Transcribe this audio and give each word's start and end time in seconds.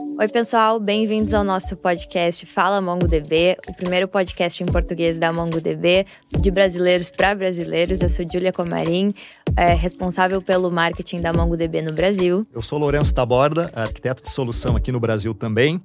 Oi, 0.00 0.28
pessoal, 0.28 0.78
bem-vindos 0.78 1.34
ao 1.34 1.42
nosso 1.42 1.76
podcast 1.76 2.46
Fala 2.46 2.80
MongoDB, 2.80 3.56
o 3.68 3.74
primeiro 3.74 4.06
podcast 4.06 4.62
em 4.62 4.66
português 4.66 5.18
da 5.18 5.32
MongoDB, 5.32 6.06
de 6.40 6.50
brasileiros 6.52 7.10
para 7.10 7.34
brasileiros. 7.34 8.00
Eu 8.00 8.08
sou 8.08 8.24
Julia 8.30 8.52
Comarim, 8.52 9.08
é, 9.56 9.72
responsável 9.72 10.40
pelo 10.40 10.70
marketing 10.70 11.20
da 11.20 11.32
MongoDB 11.32 11.82
no 11.82 11.92
Brasil. 11.92 12.46
Eu 12.52 12.62
sou 12.62 12.78
Lourenço 12.78 13.14
Taborda, 13.14 13.70
arquiteto 13.74 14.22
de 14.22 14.30
solução 14.30 14.76
aqui 14.76 14.92
no 14.92 15.00
Brasil 15.00 15.34
também. 15.34 15.80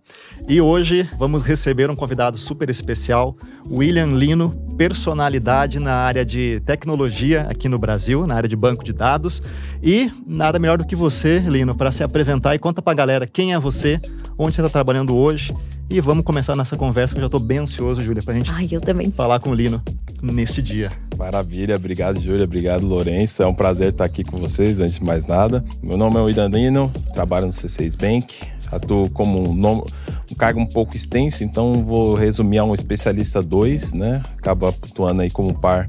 E 0.47 0.59
hoje 0.61 1.09
vamos 1.17 1.43
receber 1.43 1.89
um 1.89 1.95
convidado 1.95 2.37
super 2.37 2.69
especial, 2.69 3.35
William 3.69 4.07
Lino, 4.07 4.51
personalidade 4.77 5.79
na 5.79 5.93
área 5.93 6.25
de 6.25 6.61
tecnologia 6.65 7.43
aqui 7.49 7.69
no 7.69 7.77
Brasil, 7.77 8.25
na 8.25 8.35
área 8.35 8.49
de 8.49 8.55
banco 8.55 8.83
de 8.83 8.93
dados. 8.93 9.41
E 9.81 10.11
nada 10.25 10.59
melhor 10.59 10.77
do 10.77 10.85
que 10.85 10.95
você, 10.95 11.39
Lino, 11.39 11.75
para 11.75 11.91
se 11.91 12.03
apresentar 12.03 12.55
e 12.55 12.59
conta 12.59 12.81
para 12.81 12.93
a 12.93 12.95
galera 12.95 13.27
quem 13.27 13.53
é 13.53 13.59
você, 13.59 13.99
onde 14.37 14.55
você 14.55 14.61
está 14.61 14.69
trabalhando 14.69 15.15
hoje. 15.15 15.53
E 15.93 16.01
vamos 16.01 16.25
começar 16.25 16.55
nossa 16.55 16.75
conversa, 16.75 17.13
que 17.13 17.19
eu 17.19 17.21
já 17.21 17.27
estou 17.27 17.39
bem 17.39 17.59
ansioso, 17.59 18.01
Júlia, 18.01 18.23
para 18.23 18.33
a 18.33 18.37
gente 18.37 18.49
Ai, 18.51 18.67
eu 18.71 18.81
também. 18.81 19.11
falar 19.11 19.39
com 19.39 19.51
o 19.51 19.53
Lino 19.53 19.79
neste 20.23 20.59
dia. 20.59 20.91
Maravilha, 21.15 21.75
obrigado, 21.75 22.19
Júlia, 22.19 22.45
obrigado, 22.45 22.83
Lourenço. 22.83 23.43
É 23.43 23.45
um 23.45 23.53
prazer 23.53 23.89
estar 23.89 24.03
aqui 24.03 24.23
com 24.23 24.39
vocês, 24.39 24.79
antes 24.79 24.97
de 24.97 25.05
mais 25.05 25.27
nada. 25.27 25.63
Meu 25.83 25.95
nome 25.95 26.17
é 26.17 26.21
William 26.21 26.47
Lino, 26.47 26.91
trabalho 27.13 27.45
no 27.45 27.51
C6 27.51 27.95
Bank, 27.95 28.33
atuo 28.71 29.07
como 29.11 29.51
um, 29.51 29.53
nome, 29.53 29.83
um 30.31 30.33
cargo 30.33 30.59
um 30.59 30.65
pouco 30.65 30.95
extenso, 30.95 31.43
então 31.43 31.83
vou 31.83 32.15
resumir 32.15 32.57
a 32.57 32.63
um 32.63 32.73
especialista 32.73 33.43
2, 33.43 33.93
né? 33.93 34.23
Acaba 34.35 34.69
atuando 34.69 35.21
aí 35.21 35.29
como 35.29 35.53
par 35.53 35.87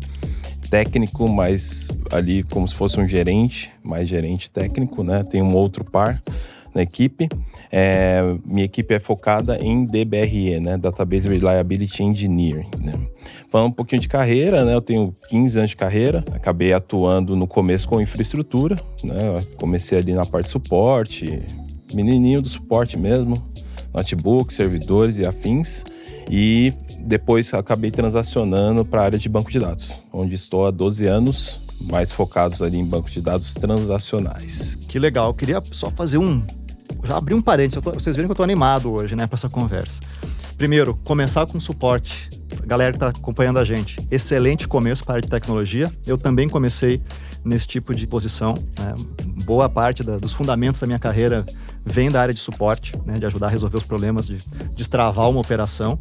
técnico, 0.69 1.27
mas 1.31 1.89
ali 2.13 2.43
como 2.43 2.69
se 2.69 2.75
fosse 2.75 3.01
um 3.01 3.09
gerente, 3.09 3.73
mais 3.83 4.07
gerente 4.07 4.51
técnico, 4.51 5.03
né? 5.03 5.23
Tem 5.23 5.41
um 5.41 5.55
outro 5.55 5.83
par 5.83 6.23
na 6.75 6.83
equipe. 6.83 7.29
É, 7.71 8.21
minha 8.45 8.65
equipe 8.65 8.93
é 8.93 8.99
focada 8.99 9.59
em 9.59 9.85
DBRE, 9.85 10.61
né? 10.61 10.77
Database 10.77 11.29
Reliability 11.29 12.03
Engineering. 12.03 12.69
Né? 12.81 12.95
Falando 13.49 13.69
um 13.69 13.73
pouquinho 13.73 14.01
de 14.01 14.09
carreira, 14.09 14.65
né? 14.65 14.75
Eu 14.75 14.83
tenho 14.83 15.15
15 15.29 15.59
anos 15.59 15.71
de 15.71 15.77
carreira, 15.77 16.25
acabei 16.33 16.73
atuando 16.73 17.37
no 17.37 17.47
começo 17.47 17.89
com 17.89 18.01
infraestrutura, 18.01 18.81
né? 19.03 19.45
Comecei 19.57 19.99
ali 19.99 20.13
na 20.13 20.27
parte 20.27 20.47
de 20.47 20.53
suporte, 20.53 21.41
menininho 21.93 22.43
do 22.43 22.49
suporte 22.49 22.99
mesmo, 22.99 23.43
notebook, 23.93 24.53
servidores 24.53 25.19
e 25.19 25.25
afins. 25.25 25.85
E 26.29 26.73
depois 27.01 27.53
acabei 27.53 27.91
transacionando 27.91 28.85
para 28.85 29.03
a 29.03 29.05
área 29.05 29.19
de 29.19 29.29
banco 29.29 29.51
de 29.51 29.61
dados, 29.61 29.93
onde 30.13 30.35
estou 30.35 30.67
há 30.67 30.71
12 30.71 31.07
anos, 31.07 31.61
mais 31.83 32.11
focados 32.11 32.63
ali 32.63 32.79
em 32.79 32.85
banco 32.85 33.11
de 33.11 33.21
dados 33.21 33.53
transacionais. 33.55 34.77
Que 34.89 34.99
legal. 34.99 35.29
Eu 35.29 35.35
queria 35.35 35.63
só 35.71 35.91
fazer 35.91 36.19
um. 36.19 36.43
Já 37.05 37.17
abrir 37.17 37.35
um 37.35 37.43
parênteses. 37.43 37.83
Tô, 37.83 37.93
vocês 37.93 38.17
viram 38.17 38.29
que 38.29 38.33
eu 38.33 38.37
tô 38.37 38.43
animado 38.43 38.93
hoje, 38.93 39.15
né, 39.15 39.27
para 39.27 39.35
essa 39.35 39.49
conversa. 39.49 40.01
Primeiro, 40.57 40.95
começar 41.05 41.47
com 41.47 41.59
suporte. 41.61 42.29
Galera 42.65 42.93
que 42.93 42.97
está 42.97 43.09
acompanhando 43.09 43.59
a 43.59 43.65
gente, 43.65 43.99
excelente 44.11 44.69
começo 44.69 45.05
para 45.05 45.15
a 45.15 45.17
área 45.17 45.23
de 45.23 45.29
tecnologia. 45.29 45.93
Eu 46.07 46.17
também 46.17 46.49
comecei 46.49 47.01
nesse 47.45 47.67
tipo 47.67 47.95
de 47.95 48.07
posição. 48.07 48.55
Né? 48.79 48.95
Boa 49.45 49.69
parte 49.69 50.03
da, 50.03 50.17
dos 50.17 50.33
fundamentos 50.33 50.81
da 50.81 50.87
minha 50.87 50.99
carreira 50.99 51.45
vem 51.85 52.11
da 52.11 52.23
área 52.23 52.33
de 52.33 52.41
suporte, 52.41 52.95
né? 53.05 53.19
de 53.19 53.27
ajudar 53.27 53.49
a 53.49 53.51
resolver 53.51 53.77
os 53.77 53.83
problemas, 53.83 54.27
de 54.27 54.39
destravar 54.75 55.29
uma 55.29 55.41
operação. 55.41 55.99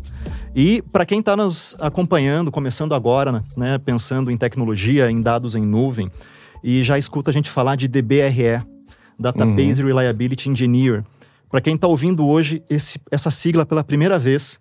E 0.55 0.81
para 0.91 1.05
quem 1.05 1.19
está 1.19 1.35
nos 1.35 1.75
acompanhando, 1.79 2.51
começando 2.51 2.93
agora, 2.93 3.43
né? 3.57 3.77
pensando 3.79 4.31
em 4.31 4.37
tecnologia, 4.37 5.09
em 5.11 5.19
dados 5.19 5.55
em 5.55 5.65
nuvem, 5.65 6.09
e 6.63 6.83
já 6.83 6.97
escuta 6.97 7.29
a 7.29 7.33
gente 7.33 7.49
falar 7.49 7.75
de 7.75 7.89
DBRE, 7.89 8.63
Database 9.19 9.81
uhum. 9.81 9.87
Reliability 9.87 10.49
Engineer. 10.49 11.03
Para 11.49 11.61
quem 11.61 11.75
está 11.75 11.87
ouvindo 11.87 12.27
hoje 12.27 12.63
esse, 12.69 12.99
essa 13.11 13.29
sigla 13.29 13.65
pela 13.65 13.83
primeira 13.83 14.17
vez, 14.17 14.59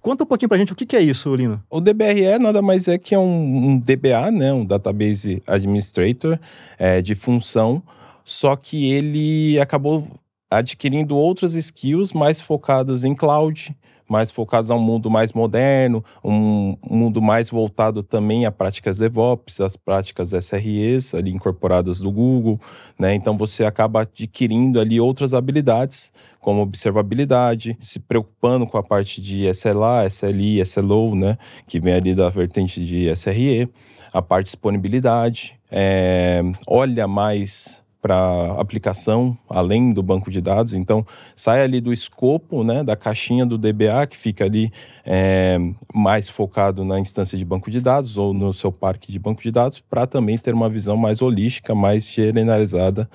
Conta 0.00 0.24
um 0.24 0.26
pouquinho 0.26 0.48
pra 0.48 0.56
gente 0.56 0.72
o 0.72 0.76
que, 0.76 0.86
que 0.86 0.96
é 0.96 1.00
isso, 1.02 1.34
Lino. 1.34 1.62
O 1.68 1.78
DBRE 1.78 2.38
nada 2.40 2.62
mais 2.62 2.88
é 2.88 2.96
que 2.96 3.14
é 3.14 3.18
um, 3.18 3.68
um 3.68 3.78
DBA, 3.78 4.30
né? 4.30 4.50
Um 4.50 4.64
Database 4.64 5.42
Administrator 5.46 6.38
é, 6.78 7.02
de 7.02 7.14
função, 7.14 7.82
só 8.24 8.56
que 8.56 8.90
ele 8.90 9.60
acabou 9.60 10.08
adquirindo 10.50 11.16
outras 11.16 11.54
skills 11.54 12.12
mais 12.14 12.40
focadas 12.40 13.04
em 13.04 13.14
cloud, 13.14 13.76
mais 14.10 14.30
focados 14.32 14.70
a 14.72 14.74
um 14.74 14.80
mundo 14.80 15.08
mais 15.08 15.32
moderno, 15.32 16.04
um 16.24 16.76
mundo 16.90 17.22
mais 17.22 17.48
voltado 17.48 18.02
também 18.02 18.44
a 18.44 18.50
práticas 18.50 18.98
DevOps, 18.98 19.60
as 19.60 19.76
práticas 19.76 20.32
SREs 20.32 21.14
ali 21.14 21.30
incorporadas 21.30 22.00
do 22.00 22.10
Google, 22.10 22.60
né? 22.98 23.14
Então 23.14 23.38
você 23.38 23.64
acaba 23.64 24.02
adquirindo 24.02 24.80
ali 24.80 25.00
outras 25.00 25.32
habilidades, 25.32 26.12
como 26.40 26.60
observabilidade, 26.60 27.76
se 27.78 28.00
preocupando 28.00 28.66
com 28.66 28.76
a 28.76 28.82
parte 28.82 29.20
de 29.20 29.46
SLA, 29.46 30.06
SLI, 30.06 30.60
SLO, 30.66 31.14
né? 31.14 31.38
Que 31.68 31.78
vem 31.78 31.94
ali 31.94 32.12
da 32.12 32.28
vertente 32.28 32.84
de 32.84 33.14
SRE, 33.14 33.70
a 34.12 34.20
parte 34.20 34.46
de 34.46 34.50
disponibilidade, 34.50 35.60
é, 35.70 36.42
olha 36.66 37.06
mais 37.06 37.80
para 38.00 38.54
aplicação 38.58 39.36
além 39.48 39.92
do 39.92 40.02
banco 40.02 40.30
de 40.30 40.40
dados. 40.40 40.72
Então, 40.72 41.06
sai 41.34 41.62
ali 41.62 41.80
do 41.80 41.92
escopo, 41.92 42.64
né, 42.64 42.82
da 42.82 42.96
caixinha 42.96 43.44
do 43.44 43.58
DBA, 43.58 44.06
que 44.08 44.16
fica 44.16 44.44
ali 44.44 44.72
é, 45.04 45.58
mais 45.92 46.28
focado 46.28 46.84
na 46.84 46.98
instância 46.98 47.36
de 47.36 47.44
banco 47.44 47.70
de 47.70 47.80
dados 47.80 48.16
ou 48.16 48.32
no 48.32 48.52
seu 48.52 48.72
parque 48.72 49.12
de 49.12 49.18
banco 49.18 49.42
de 49.42 49.50
dados, 49.50 49.80
para 49.80 50.06
também 50.06 50.38
ter 50.38 50.54
uma 50.54 50.68
visão 50.68 50.96
mais 50.96 51.20
holística, 51.20 51.74
mais 51.74 52.08
generalizada 52.08 53.08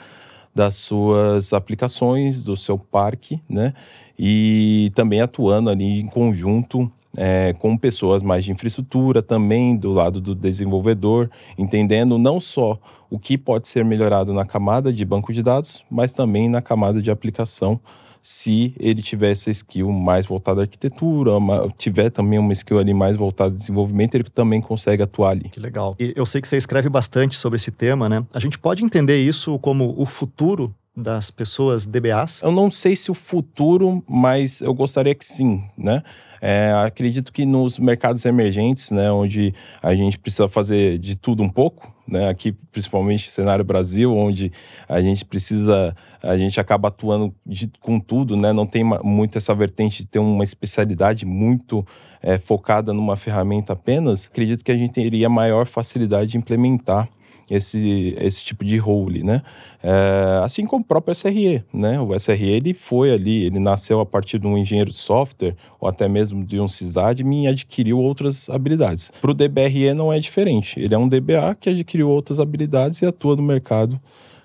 das 0.53 0.75
suas 0.75 1.51
aplicações, 1.51 2.43
do 2.43 2.55
seu 2.55 2.77
parque, 2.77 3.41
né? 3.49 3.73
E 4.17 4.89
também 4.95 5.19
atuando 5.19 5.69
ali 5.69 5.99
em 5.99 6.07
conjunto 6.07 6.89
é, 7.17 7.53
com 7.59 7.77
pessoas 7.77 8.23
mais 8.23 8.45
de 8.45 8.51
infraestrutura, 8.51 9.21
também 9.21 9.75
do 9.75 9.91
lado 9.91 10.21
do 10.21 10.35
desenvolvedor, 10.35 11.29
entendendo 11.57 12.17
não 12.17 12.39
só 12.39 12.79
o 13.15 13.19
que 13.19 13.37
pode 13.37 13.67
ser 13.69 13.85
melhorado 13.85 14.33
na 14.33 14.45
camada 14.45 14.91
de 14.91 15.05
banco 15.05 15.31
de 15.31 15.41
dados, 15.41 15.83
mas 15.89 16.11
também 16.11 16.49
na 16.49 16.61
camada 16.61 17.01
de 17.01 17.09
aplicação, 17.09 17.79
se 18.21 18.75
ele 18.79 19.01
tiver 19.01 19.31
essa 19.31 19.49
skill 19.51 19.89
mais 19.91 20.25
voltada 20.25 20.59
à 20.59 20.63
arquitetura, 20.63 21.37
uma, 21.37 21.71
tiver 21.77 22.09
também 22.09 22.37
uma 22.37 22.51
skill 22.51 22.79
ali 22.79 22.93
mais 22.93 23.15
voltada 23.15 23.51
ao 23.51 23.57
desenvolvimento, 23.57 24.15
ele 24.15 24.25
também 24.25 24.59
consegue 24.59 25.01
atuar 25.03 25.29
ali. 25.29 25.49
Que 25.49 25.59
legal. 25.59 25.95
E 25.99 26.11
eu 26.15 26.25
sei 26.25 26.41
que 26.41 26.47
você 26.47 26.57
escreve 26.57 26.89
bastante 26.89 27.37
sobre 27.37 27.55
esse 27.55 27.71
tema, 27.71 28.09
né? 28.09 28.25
A 28.33 28.39
gente 28.39 28.59
pode 28.59 28.83
entender 28.83 29.21
isso 29.21 29.57
como 29.59 29.93
o 29.97 30.05
futuro 30.05 30.73
das 30.95 31.29
pessoas 31.29 31.85
DBAs? 31.85 32.41
Eu 32.41 32.51
não 32.51 32.71
sei 32.71 32.95
se 32.95 33.11
o 33.11 33.13
futuro, 33.13 34.03
mas 34.07 34.61
eu 34.61 34.73
gostaria 34.73 35.13
que 35.13 35.25
sim, 35.25 35.63
né? 35.77 36.01
É, 36.41 36.71
acredito 36.85 37.33
que 37.33 37.45
nos 37.45 37.79
mercados 37.79 38.23
emergentes, 38.23 38.91
né, 38.91 39.11
onde 39.11 39.53
a 39.81 39.95
gente 39.95 40.19
precisa 40.19 40.47
fazer 40.47 40.99
de 40.99 41.17
tudo 41.17 41.41
um 41.41 41.49
pouco, 41.49 41.93
né, 42.07 42.29
aqui 42.29 42.51
principalmente 42.71 43.31
cenário 43.31 43.65
Brasil, 43.65 44.15
onde 44.15 44.51
a 44.87 45.01
gente 45.01 45.25
precisa, 45.25 45.95
a 46.21 46.37
gente 46.37 46.59
acaba 46.59 46.89
atuando 46.89 47.33
de, 47.45 47.71
com 47.79 47.99
tudo, 47.99 48.37
né, 48.37 48.53
não 48.53 48.67
tem 48.67 48.83
muito 48.83 49.37
essa 49.37 49.55
vertente 49.55 50.03
de 50.03 50.07
ter 50.07 50.19
uma 50.19 50.43
especialidade 50.43 51.25
muito 51.25 51.85
é, 52.21 52.37
focada 52.37 52.93
numa 52.93 53.17
ferramenta 53.17 53.73
apenas. 53.73 54.27
Acredito 54.27 54.63
que 54.63 54.71
a 54.71 54.77
gente 54.77 54.93
teria 54.93 55.29
maior 55.29 55.65
facilidade 55.65 56.31
de 56.31 56.37
implementar 56.37 57.09
esse, 57.49 58.15
esse 58.19 58.43
tipo 58.43 58.63
de 58.63 58.77
role, 58.77 59.23
né? 59.23 59.41
É, 59.83 60.41
assim 60.43 60.65
como 60.65 60.83
o 60.83 60.85
próprio 60.85 61.13
SRE, 61.13 61.63
né? 61.73 61.99
O 61.99 62.17
SRE 62.17 62.49
ele 62.49 62.73
foi 62.73 63.11
ali, 63.11 63.45
ele 63.45 63.59
nasceu 63.59 63.99
a 63.99 64.05
partir 64.05 64.39
de 64.39 64.47
um 64.47 64.57
engenheiro 64.57 64.91
de 64.91 64.97
software 64.97 65.55
ou 65.79 65.87
até 65.87 66.07
mesmo 66.07 66.43
de 66.43 66.59
um 66.59 66.67
sysadmin 66.67 67.43
e 67.43 67.47
adquiriu 67.47 67.99
outras 67.99 68.49
habilidades. 68.49 69.11
Para 69.21 69.31
o 69.31 69.33
DBRE 69.33 69.93
não 69.93 70.11
é 70.11 70.19
diferente. 70.19 70.79
Ele 70.79 70.93
é 70.93 70.97
um 70.97 71.07
DBA 71.07 71.55
que 71.59 71.69
adquiriu 71.69 72.09
outras 72.09 72.39
habilidades 72.39 73.01
e 73.01 73.05
atua 73.05 73.35
no 73.35 73.43
mercado 73.43 73.99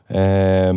é, 0.08 0.70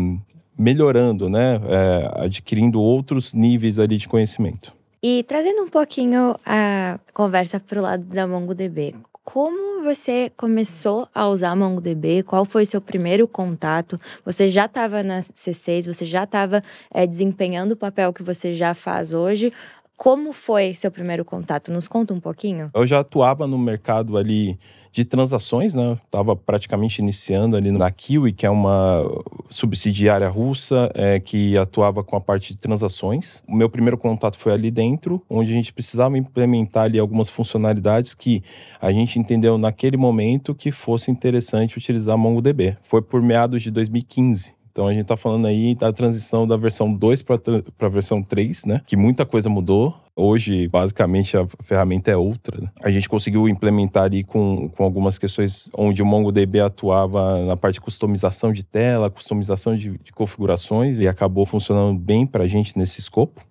melhorando, 0.58 1.30
né? 1.30 1.60
É, 1.68 2.26
adquirindo 2.26 2.80
outros 2.82 3.34
níveis 3.34 3.80
ali 3.80 3.98
de 3.98 4.08
conhecimento. 4.08 4.74
E 5.02 5.24
trazendo 5.24 5.64
um 5.64 5.68
pouquinho 5.68 6.36
a 6.46 6.98
conversa 7.14 7.60
para 7.60 7.78
o 7.78 7.82
lado 7.82 8.04
da 8.04 8.26
MongoDB, 8.26 8.96
como 9.24 9.84
você 9.84 10.32
começou 10.36 11.08
a 11.16 11.28
usar 11.28 11.56
MongoDB? 11.56 12.24
Qual 12.24 12.44
foi 12.44 12.64
o 12.64 12.68
seu 12.68 12.82
primeiro 12.82 13.28
contato? 13.28 14.00
Você 14.26 14.50
já 14.50 14.66
estava 14.66 15.02
na 15.02 15.22
C6? 15.22 15.88
Você 15.88 16.06
já 16.06 16.26
estava 16.26 16.62
é, 16.92 17.08
desempenhando 17.08 17.72
o 17.72 17.78
papel 17.78 18.12
que 18.12 18.22
você 18.22 18.54
já 18.54 18.74
faz 18.74 19.14
hoje? 19.14 19.54
Como 19.98 20.34
foi 20.34 20.74
seu 20.74 20.92
primeiro 20.92 21.24
contato? 21.24 21.72
Nos 21.72 21.88
conta 21.88 22.14
um 22.14 22.20
pouquinho. 22.20 22.70
Eu 22.74 22.86
já 22.86 23.00
atuava 23.00 23.48
no 23.48 23.58
mercado 23.58 24.18
ali 24.18 24.58
de 24.92 25.04
transações, 25.04 25.74
né? 25.74 25.98
Estava 26.06 26.36
praticamente 26.36 27.02
iniciando 27.02 27.56
ali 27.56 27.72
na 27.72 27.90
Kiwi, 27.90 28.32
que 28.32 28.46
é 28.46 28.50
uma 28.50 29.02
subsidiária 29.50 30.28
russa 30.28 30.92
é, 30.94 31.20
que 31.20 31.58
atuava 31.58 32.04
com 32.04 32.16
a 32.16 32.22
parte 32.22 32.54
de 32.54 32.58
transações. 32.58 33.44
O 33.48 33.56
meu 33.56 33.70
primeiro 33.70 33.98
contato 33.98 34.38
foi 34.38 34.54
ali 34.54 34.70
dentro, 34.70 35.22
onde 35.30 35.52
a 35.52 35.56
gente 35.56 35.74
precisava 35.74 36.18
implementar 36.18 36.84
ali 36.84 37.00
algumas 37.00 37.28
funcionalidades 37.28 38.14
que 38.14 38.44
a 38.80 38.92
gente 38.92 39.18
entendeu 39.18 39.58
naquele 39.58 39.98
momento 39.98 40.54
que 40.54 40.72
fosse 40.72 41.10
interessante 41.10 41.78
utilizar 41.78 42.18
MongoDB. 42.18 42.78
Foi 42.84 43.02
por 43.02 43.22
meados 43.22 43.64
de 43.64 43.72
2015. 43.72 44.63
Então 44.74 44.88
a 44.88 44.92
gente 44.92 45.04
está 45.04 45.16
falando 45.16 45.46
aí 45.46 45.76
da 45.76 45.94
transição 45.94 46.48
da 46.48 46.58
versão 46.58 46.92
2 46.92 47.22
para 47.22 47.38
a 47.80 47.90
versão 47.90 48.24
3, 48.24 48.66
né? 48.66 48.82
Que 48.88 48.98
muita 48.98 49.24
coisa 49.24 49.48
mudou. 49.48 49.96
Hoje, 50.16 50.68
basicamente, 50.68 51.38
a 51.38 51.46
ferramenta 51.62 52.10
é 52.10 52.18
outra. 52.18 52.60
Né? 52.60 52.72
A 52.84 52.90
gente 52.90 53.08
conseguiu 53.08 53.48
implementar 53.48 54.06
ali 54.06 54.24
com, 54.24 54.68
com 54.70 54.84
algumas 54.84 55.20
questões 55.20 55.70
onde 55.78 56.02
o 56.02 56.06
MongoDB 56.06 56.60
atuava 56.60 57.46
na 57.46 57.56
parte 57.56 57.76
de 57.76 57.82
customização 57.82 58.52
de 58.52 58.66
tela, 58.66 59.12
customização 59.12 59.78
de, 59.78 59.96
de 60.00 60.12
configurações 60.12 60.98
e 60.98 61.08
acabou 61.08 61.46
funcionando 61.46 62.00
bem 62.00 62.26
para 62.26 62.46
a 62.46 62.48
gente 62.48 62.76
nesse 62.76 63.00
escopo, 63.00 63.42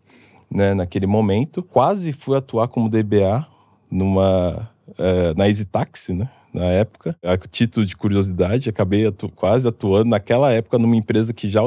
né? 0.51 0.75
Naquele 0.75 1.07
momento. 1.07 1.63
Quase 1.63 2.13
fui 2.13 2.37
atuar 2.37 2.67
como 2.67 2.89
DBA 2.89 3.47
numa, 3.89 4.69
uh, 4.89 5.39
na 5.39 5.47
Easy 5.47 5.67
Taxi, 5.67 6.13
né? 6.13 6.29
Na 6.53 6.67
época. 6.67 7.17
A 7.23 7.37
título 7.37 7.87
de 7.87 7.97
curiosidade, 7.97 8.69
acabei 8.69 9.07
atu 9.07 9.29
quase 9.29 9.67
atuando 9.67 10.11
naquela 10.11 10.53
época 10.53 10.79
numa 10.79 10.97
empresa 10.97 11.33
que 11.33 11.49
já, 11.49 11.61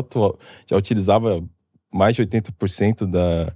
já 0.68 0.78
utilizava 0.78 1.44
mais 1.94 2.16
de 2.16 2.26
80% 2.26 3.06
da, 3.06 3.54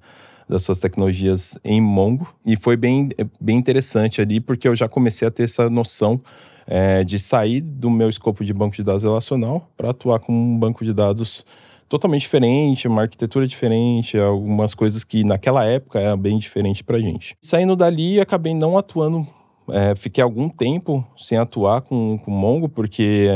das 0.47 0.63
suas 0.63 0.79
tecnologias 0.79 1.59
em 1.63 1.81
Mongo. 1.81 2.33
E 2.45 2.55
foi 2.55 2.75
bem, 2.75 3.09
bem 3.39 3.57
interessante 3.57 4.21
ali, 4.21 4.39
porque 4.39 4.67
eu 4.67 4.75
já 4.75 4.87
comecei 4.87 5.27
a 5.27 5.31
ter 5.31 5.43
essa 5.43 5.69
noção 5.69 6.19
é, 6.65 7.03
de 7.03 7.19
sair 7.19 7.61
do 7.61 7.89
meu 7.89 8.09
escopo 8.09 8.43
de 8.43 8.53
banco 8.53 8.75
de 8.75 8.83
dados 8.83 9.03
relacional 9.03 9.69
para 9.75 9.89
atuar 9.89 10.19
com 10.19 10.31
um 10.31 10.57
banco 10.57 10.85
de 10.85 10.93
dados 10.93 11.45
totalmente 11.89 12.21
diferente, 12.21 12.87
uma 12.87 13.01
arquitetura 13.01 13.47
diferente, 13.47 14.17
algumas 14.17 14.75
coisas 14.75 15.03
que 15.03 15.23
naquela 15.23 15.65
época 15.65 15.99
era 15.99 16.15
bem 16.15 16.37
diferente 16.37 16.83
para 16.83 16.99
gente. 16.99 17.35
Saindo 17.41 17.75
dali, 17.75 18.19
acabei 18.19 18.53
não 18.53 18.77
atuando 18.77 19.27
é, 19.71 19.95
fiquei 19.95 20.23
algum 20.23 20.49
tempo 20.49 21.05
sem 21.17 21.37
atuar 21.37 21.81
com, 21.81 22.17
com 22.17 22.31
Mongo, 22.31 22.69
porque 22.69 23.27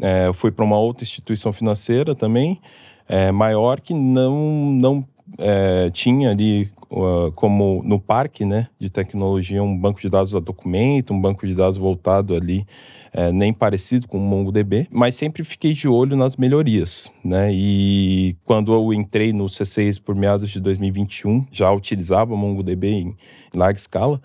é, 0.00 0.32
fui 0.32 0.50
para 0.50 0.64
uma 0.64 0.78
outra 0.78 1.04
instituição 1.04 1.52
financeira 1.52 2.14
também, 2.14 2.60
é, 3.08 3.30
maior, 3.30 3.80
que 3.80 3.94
não, 3.94 4.36
não 4.72 5.06
é, 5.38 5.90
tinha 5.90 6.30
ali, 6.30 6.70
uh, 6.90 7.32
como 7.32 7.82
no 7.84 7.98
parque 7.98 8.44
né, 8.44 8.68
de 8.78 8.90
tecnologia, 8.90 9.62
um 9.62 9.76
banco 9.76 10.00
de 10.00 10.08
dados 10.08 10.34
a 10.34 10.40
documento, 10.40 11.12
um 11.12 11.20
banco 11.20 11.46
de 11.46 11.54
dados 11.54 11.78
voltado 11.78 12.34
ali, 12.34 12.66
é, 13.12 13.30
nem 13.30 13.52
parecido 13.52 14.08
com 14.08 14.18
o 14.18 14.20
MongoDB, 14.20 14.88
mas 14.90 15.14
sempre 15.14 15.44
fiquei 15.44 15.74
de 15.74 15.86
olho 15.86 16.16
nas 16.16 16.36
melhorias. 16.36 17.10
Né? 17.24 17.50
E 17.52 18.36
quando 18.44 18.72
eu 18.72 18.92
entrei 18.92 19.32
no 19.32 19.46
C6 19.46 20.00
por 20.02 20.14
meados 20.14 20.50
de 20.50 20.60
2021, 20.60 21.46
já 21.50 21.70
utilizava 21.70 22.36
MongoDB 22.36 22.88
em, 22.88 23.16
em 23.54 23.58
larga 23.58 23.78
escala, 23.78 24.20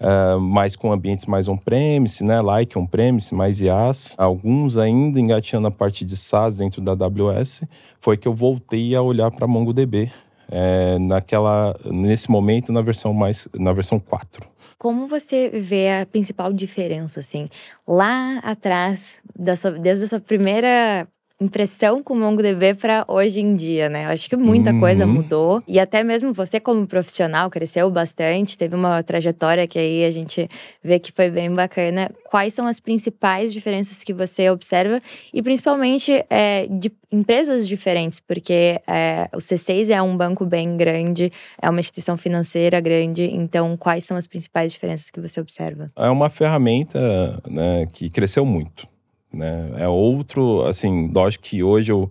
uh, 0.00 0.40
mas 0.40 0.76
com 0.76 0.92
ambientes 0.92 1.26
mais 1.26 1.48
on-premise, 1.48 2.22
né? 2.22 2.40
Like 2.40 2.78
on-premise, 2.78 3.34
mais 3.34 3.60
IaaS. 3.60 4.14
Alguns 4.16 4.76
ainda 4.76 5.20
engatinhando 5.20 5.68
a 5.68 5.70
parte 5.70 6.04
de 6.04 6.16
SaaS 6.16 6.58
dentro 6.58 6.80
da 6.80 6.92
AWS. 6.92 7.62
Foi 8.00 8.16
que 8.16 8.28
eu 8.28 8.34
voltei 8.34 8.94
a 8.94 9.02
olhar 9.02 9.30
para 9.30 9.46
MongoDB. 9.46 10.10
É, 10.50 10.98
naquela, 10.98 11.76
nesse 11.84 12.30
momento, 12.30 12.72
na 12.72 12.80
versão 12.80 13.12
mais, 13.12 13.46
na 13.54 13.72
versão 13.72 13.98
4. 13.98 14.46
Como 14.78 15.06
você 15.06 15.50
vê 15.50 15.90
a 15.90 16.06
principal 16.06 16.52
diferença, 16.52 17.20
assim, 17.20 17.50
lá 17.86 18.38
atrás, 18.38 19.16
da 19.38 19.56
sua, 19.56 19.72
desde 19.72 20.04
a 20.04 20.08
sua 20.08 20.20
primeira 20.20 21.06
impressão 21.40 22.02
com 22.02 22.14
o 22.14 22.16
MongoDB 22.16 22.74
para 22.74 23.04
hoje 23.06 23.40
em 23.40 23.54
dia, 23.54 23.88
né? 23.88 24.06
Eu 24.06 24.10
acho 24.10 24.28
que 24.28 24.36
muita 24.36 24.72
uhum. 24.72 24.80
coisa 24.80 25.06
mudou 25.06 25.62
e 25.68 25.78
até 25.78 26.02
mesmo 26.02 26.32
você 26.32 26.58
como 26.58 26.84
profissional 26.84 27.48
cresceu 27.48 27.88
bastante, 27.90 28.58
teve 28.58 28.74
uma 28.74 29.02
trajetória 29.04 29.66
que 29.66 29.78
aí 29.78 30.04
a 30.04 30.10
gente 30.10 30.48
vê 30.82 30.98
que 30.98 31.12
foi 31.12 31.30
bem 31.30 31.54
bacana. 31.54 32.10
Quais 32.28 32.54
são 32.54 32.66
as 32.66 32.80
principais 32.80 33.52
diferenças 33.52 34.02
que 34.02 34.12
você 34.12 34.50
observa 34.50 35.00
e 35.32 35.40
principalmente 35.40 36.24
é, 36.28 36.66
de 36.68 36.90
empresas 37.10 37.68
diferentes, 37.68 38.18
porque 38.18 38.80
é, 38.86 39.28
o 39.32 39.38
C6 39.38 39.90
é 39.90 40.02
um 40.02 40.16
banco 40.16 40.44
bem 40.44 40.76
grande, 40.76 41.32
é 41.62 41.70
uma 41.70 41.80
instituição 41.80 42.16
financeira 42.16 42.80
grande, 42.80 43.24
então 43.32 43.76
quais 43.76 44.04
são 44.04 44.16
as 44.16 44.26
principais 44.26 44.72
diferenças 44.72 45.10
que 45.10 45.20
você 45.20 45.40
observa? 45.40 45.88
É 45.96 46.10
uma 46.10 46.28
ferramenta 46.28 47.40
né, 47.48 47.86
que 47.92 48.10
cresceu 48.10 48.44
muito 48.44 48.86
né? 49.32 49.70
É 49.76 49.88
outro, 49.88 50.62
assim, 50.66 51.10
lógico 51.14 51.44
que 51.44 51.62
hoje 51.62 51.92
eu, 51.92 52.10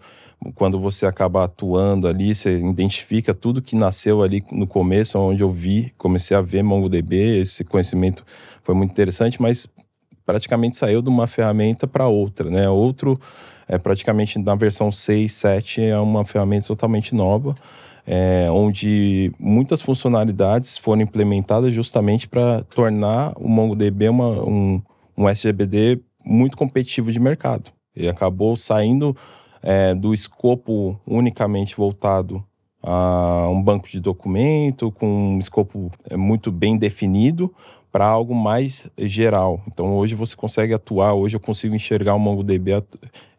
quando 0.55 0.79
você 0.79 1.05
acaba 1.05 1.43
atuando 1.43 2.07
ali, 2.07 2.33
você 2.33 2.57
identifica 2.57 3.33
tudo 3.33 3.61
que 3.61 3.75
nasceu 3.75 4.21
ali 4.21 4.43
no 4.51 4.67
começo, 4.67 5.17
onde 5.17 5.43
eu 5.43 5.51
vi, 5.51 5.91
comecei 5.97 6.35
a 6.35 6.41
ver 6.41 6.63
MongoDB, 6.63 7.39
esse 7.39 7.63
conhecimento 7.63 8.23
foi 8.63 8.75
muito 8.75 8.91
interessante, 8.91 9.41
mas 9.41 9.67
praticamente 10.25 10.77
saiu 10.77 11.01
de 11.01 11.09
uma 11.09 11.25
ferramenta 11.25 11.87
para 11.87 12.07
outra, 12.07 12.49
né? 12.49 12.69
Outro, 12.69 13.19
é 13.67 13.77
praticamente 13.77 14.37
na 14.39 14.55
versão 14.55 14.91
6, 14.91 15.31
7 15.31 15.81
é 15.81 15.97
uma 15.99 16.23
ferramenta 16.23 16.67
totalmente 16.67 17.15
nova, 17.15 17.55
é, 18.05 18.47
onde 18.51 19.31
muitas 19.37 19.81
funcionalidades 19.81 20.77
foram 20.77 21.01
implementadas 21.01 21.73
justamente 21.73 22.27
para 22.27 22.63
tornar 22.63 23.33
o 23.35 23.49
MongoDB 23.49 24.07
uma, 24.07 24.29
um, 24.43 24.81
um 25.17 25.27
SGBD 25.27 26.01
muito 26.27 26.57
competitivo 26.57 27.11
de 27.11 27.19
mercado. 27.19 27.71
Ele 27.95 28.09
acabou 28.09 28.55
saindo 28.55 29.15
é, 29.63 29.95
do 29.95 30.13
escopo 30.13 30.99
unicamente 31.05 31.75
voltado 31.75 32.43
a 32.83 33.47
um 33.49 33.61
banco 33.61 33.87
de 33.87 33.99
documento, 33.99 34.91
com 34.91 35.07
um 35.07 35.39
escopo 35.39 35.91
é, 36.09 36.15
muito 36.15 36.51
bem 36.51 36.77
definido, 36.77 37.53
para 37.91 38.05
algo 38.05 38.35
mais 38.35 38.89
geral. 38.97 39.61
Então 39.67 39.97
hoje 39.97 40.13
você 40.13 40.35
consegue 40.35 40.73
atuar, 40.73 41.13
hoje 41.13 41.35
eu 41.35 41.39
consigo 41.39 41.75
enxergar 41.75 42.13
o 42.13 42.19
MongoDB 42.19 42.83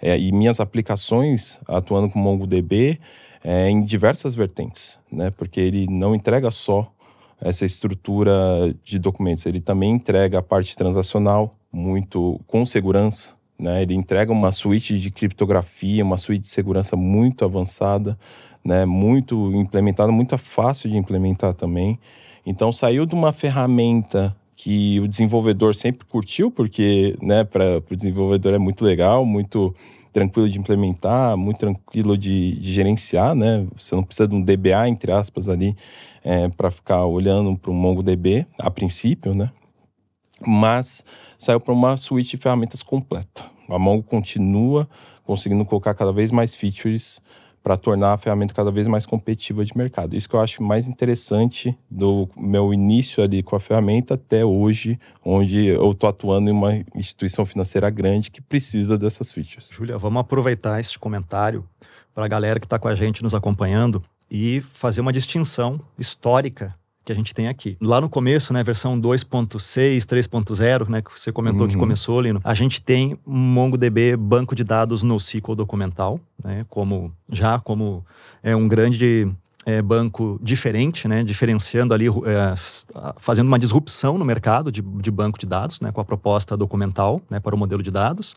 é, 0.03 0.19
e 0.19 0.33
minhas 0.33 0.59
aplicações 0.59 1.61
atuando 1.67 2.09
com 2.11 2.19
o 2.19 2.23
MongoDB 2.23 2.99
é, 3.45 3.71
em 3.71 3.83
diversas 3.83 4.35
vertentes, 4.35 4.99
né? 5.13 5.31
Porque 5.31 5.61
ele 5.61 5.87
não 5.87 6.15
entrega 6.15 6.51
só 6.51 6.91
essa 7.41 7.65
estrutura 7.65 8.33
de 8.83 8.99
documentos, 8.99 9.47
ele 9.47 9.61
também 9.61 9.93
entrega 9.93 10.41
a 10.41 10.43
parte 10.43 10.75
transacional, 10.77 11.53
muito 11.73 12.41
com 12.47 12.65
segurança. 12.67 13.35
Né? 13.59 13.83
Ele 13.83 13.95
entrega 13.95 14.33
uma 14.33 14.53
suíte 14.53 14.99
de 14.99 15.11
criptografia, 15.11 16.05
uma 16.05 16.17
suíte 16.17 16.43
de 16.43 16.49
segurança 16.49 16.97
muito 16.97 17.45
avançada, 17.45 18.19
né? 18.65 18.87
muito 18.87 19.53
implementada, 19.53 20.13
muito 20.13 20.37
fácil 20.39 20.89
de 20.89 20.97
implementar 20.97 21.55
também. 21.55 21.99
Então 22.47 22.73
saiu 22.73 23.05
de 23.05 23.15
uma 23.15 23.33
ferramenta 23.33 24.35
que 24.55 24.99
o 24.99 25.07
desenvolvedor 25.07 25.75
sempre 25.75 26.05
curtiu, 26.05 26.51
porque 26.51 27.17
né, 27.23 27.45
para 27.45 27.79
o 27.79 27.97
desenvolvedor 27.97 28.55
é 28.55 28.59
muito 28.59 28.85
legal, 28.85 29.25
muito 29.25 29.73
tranquilo 30.13 30.49
de 30.49 30.59
implementar, 30.59 31.37
muito 31.37 31.59
tranquilo 31.59 32.19
de, 32.19 32.59
de 32.59 32.73
gerenciar, 32.73 33.37
né? 33.37 33.65
Você 33.77 33.95
não 33.95 34.03
precisa 34.03 34.27
de 34.27 34.35
um 34.35 34.43
DBA, 34.43 34.89
entre 34.89 35.13
aspas, 35.13 35.49
ali, 35.49 35.77
é, 36.25 36.49
para 36.49 36.73
ficar 36.73 37.07
olhando 37.07 37.57
para 37.57 37.71
o 37.71 37.75
MongoDB, 37.75 38.47
a 38.59 38.69
princípio, 38.69 39.33
né? 39.33 39.49
Mas 40.47 41.05
saiu 41.37 41.61
para 41.61 41.73
uma 41.73 41.97
suíte 41.97 42.37
de 42.37 42.43
ferramentas 42.43 42.83
completa. 42.83 43.45
A 43.69 43.79
Mongo 43.79 44.03
continua 44.03 44.89
conseguindo 45.25 45.65
colocar 45.65 45.93
cada 45.95 46.13
vez 46.13 46.31
mais 46.31 46.55
features 46.55 47.21
para 47.63 47.77
tornar 47.77 48.15
a 48.15 48.19
ferramenta 48.19 48.55
cada 48.55 48.71
vez 48.71 48.87
mais 48.87 49.05
competitiva 49.05 49.63
de 49.63 49.77
mercado. 49.77 50.17
Isso 50.17 50.27
que 50.27 50.35
eu 50.35 50.41
acho 50.41 50.63
mais 50.63 50.89
interessante 50.89 51.77
do 51.91 52.27
meu 52.35 52.73
início 52.73 53.23
ali 53.23 53.43
com 53.43 53.55
a 53.55 53.61
ferramenta 53.61 54.15
até 54.15 54.43
hoje, 54.43 54.99
onde 55.23 55.67
eu 55.67 55.91
estou 55.91 56.09
atuando 56.09 56.49
em 56.49 56.53
uma 56.53 56.83
instituição 56.95 57.45
financeira 57.45 57.91
grande 57.91 58.31
que 58.31 58.41
precisa 58.41 58.97
dessas 58.97 59.33
features. 59.33 59.69
Júlia, 59.71 59.99
vamos 59.99 60.21
aproveitar 60.21 60.81
esse 60.81 60.99
comentário 60.99 61.63
para 62.15 62.25
a 62.25 62.29
galera 62.29 62.59
que 62.59 62.65
está 62.67 62.79
com 62.79 62.89
a 62.89 62.95
gente 62.95 63.23
nos 63.23 63.35
acompanhando 63.35 64.03
e 64.31 64.61
fazer 64.61 65.01
uma 65.03 65.13
distinção 65.13 65.81
histórica 65.99 66.75
que 67.09 67.13
a 67.13 67.15
gente 67.15 67.35
tem 67.35 67.49
aqui. 67.49 67.77
Lá 67.81 68.03
no 68.03 68.09
começo, 68.09 68.53
né, 68.53 68.63
versão 68.63 69.01
2.6, 69.01 70.05
3.0, 70.05 70.89
né, 70.91 71.01
que 71.01 71.11
você 71.19 71.33
comentou 71.33 71.63
uhum. 71.63 71.69
que 71.69 71.77
começou, 71.77 72.21
Lino, 72.21 72.39
a 72.45 72.53
gente 72.53 72.83
tem 72.83 73.19
MongoDB 73.27 74.15
banco 74.15 74.55
de 74.55 74.63
dados 74.63 75.03
no 75.03 75.17
SQL 75.17 75.55
documental, 75.55 76.21
né, 76.45 76.67
como 76.69 77.11
já 77.31 77.59
como 77.59 78.05
é 78.43 78.55
um 78.55 78.69
grande 78.69 79.27
é, 79.65 79.81
banco 79.81 80.39
diferente, 80.43 81.09
né, 81.09 81.25
diferenciando 81.25 81.95
ali, 81.95 82.09
é, 82.09 82.55
fazendo 83.17 83.47
uma 83.47 83.59
disrupção 83.59 84.19
no 84.19 84.25
mercado 84.25 84.71
de, 84.71 84.83
de 84.83 85.11
banco 85.11 85.39
de 85.39 85.47
dados, 85.47 85.81
né, 85.81 85.91
com 85.91 86.03
a 86.03 86.05
proposta 86.05 86.59
documental, 86.59 87.23
né, 87.31 87.41
para 87.41 87.55
o 87.55 87.59
modelo 87.59 87.83
de 87.83 87.91
dados. 87.91 88.37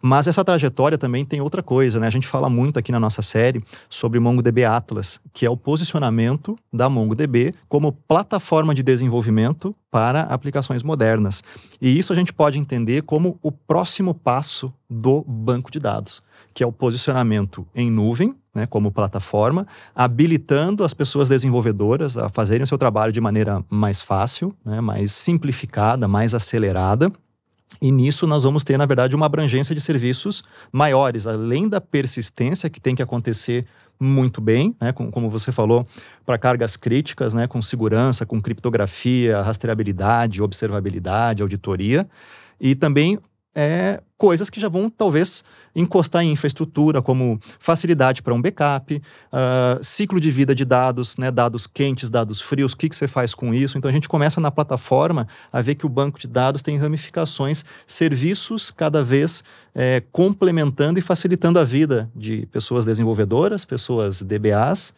Mas 0.00 0.26
essa 0.26 0.44
trajetória 0.44 0.96
também 0.96 1.24
tem 1.24 1.40
outra 1.40 1.62
coisa, 1.62 1.98
né? 1.98 2.06
A 2.06 2.10
gente 2.10 2.26
fala 2.26 2.48
muito 2.48 2.78
aqui 2.78 2.92
na 2.92 3.00
nossa 3.00 3.22
série 3.22 3.62
sobre 3.90 4.20
MongoDB 4.20 4.64
Atlas, 4.64 5.20
que 5.32 5.44
é 5.44 5.50
o 5.50 5.56
posicionamento 5.56 6.56
da 6.72 6.88
MongoDB 6.88 7.54
como 7.68 7.92
plataforma 7.92 8.74
de 8.74 8.82
desenvolvimento 8.82 9.74
para 9.90 10.22
aplicações 10.22 10.82
modernas. 10.82 11.42
E 11.80 11.98
isso 11.98 12.12
a 12.12 12.16
gente 12.16 12.32
pode 12.32 12.58
entender 12.58 13.02
como 13.02 13.38
o 13.42 13.50
próximo 13.50 14.14
passo 14.14 14.72
do 14.88 15.22
banco 15.26 15.70
de 15.70 15.80
dados, 15.80 16.22
que 16.54 16.62
é 16.62 16.66
o 16.66 16.72
posicionamento 16.72 17.66
em 17.74 17.90
nuvem, 17.90 18.34
né, 18.54 18.66
como 18.66 18.90
plataforma, 18.90 19.66
habilitando 19.94 20.84
as 20.84 20.94
pessoas 20.94 21.28
desenvolvedoras 21.28 22.16
a 22.16 22.28
fazerem 22.28 22.64
o 22.64 22.66
seu 22.66 22.78
trabalho 22.78 23.12
de 23.12 23.20
maneira 23.20 23.64
mais 23.70 24.00
fácil, 24.00 24.54
né, 24.64 24.80
mais 24.80 25.12
simplificada, 25.12 26.08
mais 26.08 26.34
acelerada 26.34 27.12
E 27.80 27.92
nisso 27.92 28.26
nós 28.26 28.42
vamos 28.42 28.64
ter, 28.64 28.76
na 28.76 28.86
verdade, 28.86 29.14
uma 29.14 29.26
abrangência 29.26 29.74
de 29.74 29.80
serviços 29.80 30.42
maiores, 30.72 31.26
além 31.26 31.68
da 31.68 31.80
persistência 31.80 32.68
que 32.68 32.80
tem 32.80 32.94
que 32.94 33.02
acontecer 33.02 33.66
muito 34.00 34.40
bem, 34.40 34.74
né, 34.80 34.92
com, 34.92 35.10
como 35.10 35.28
você 35.28 35.50
falou, 35.50 35.86
para 36.24 36.38
cargas 36.38 36.76
críticas, 36.76 37.34
né, 37.34 37.46
com 37.46 37.60
segurança, 37.60 38.24
com 38.24 38.40
criptografia, 38.40 39.42
rastreabilidade, 39.42 40.42
observabilidade, 40.42 41.42
auditoria, 41.42 42.08
e 42.60 42.74
também 42.74 43.18
é, 43.60 44.00
coisas 44.16 44.48
que 44.48 44.60
já 44.60 44.68
vão 44.68 44.88
talvez 44.88 45.42
encostar 45.74 46.22
em 46.22 46.30
infraestrutura, 46.30 47.02
como 47.02 47.40
facilidade 47.58 48.22
para 48.22 48.32
um 48.32 48.40
backup, 48.40 48.94
uh, 48.94 49.82
ciclo 49.82 50.20
de 50.20 50.30
vida 50.30 50.54
de 50.54 50.64
dados, 50.64 51.16
né, 51.16 51.28
dados 51.28 51.66
quentes, 51.66 52.08
dados 52.08 52.40
frios, 52.40 52.72
o 52.72 52.76
que, 52.76 52.88
que 52.88 52.94
você 52.94 53.08
faz 53.08 53.34
com 53.34 53.52
isso. 53.52 53.76
Então 53.76 53.88
a 53.88 53.92
gente 53.92 54.08
começa 54.08 54.40
na 54.40 54.52
plataforma 54.52 55.26
a 55.52 55.60
ver 55.60 55.74
que 55.74 55.84
o 55.84 55.88
banco 55.88 56.20
de 56.20 56.28
dados 56.28 56.62
tem 56.62 56.78
ramificações, 56.78 57.64
serviços 57.84 58.70
cada 58.70 59.02
vez 59.02 59.42
é, 59.74 60.04
complementando 60.12 61.00
e 61.00 61.02
facilitando 61.02 61.58
a 61.58 61.64
vida 61.64 62.08
de 62.14 62.46
pessoas 62.46 62.84
desenvolvedoras, 62.84 63.64
pessoas 63.64 64.22
DBAs 64.22 64.94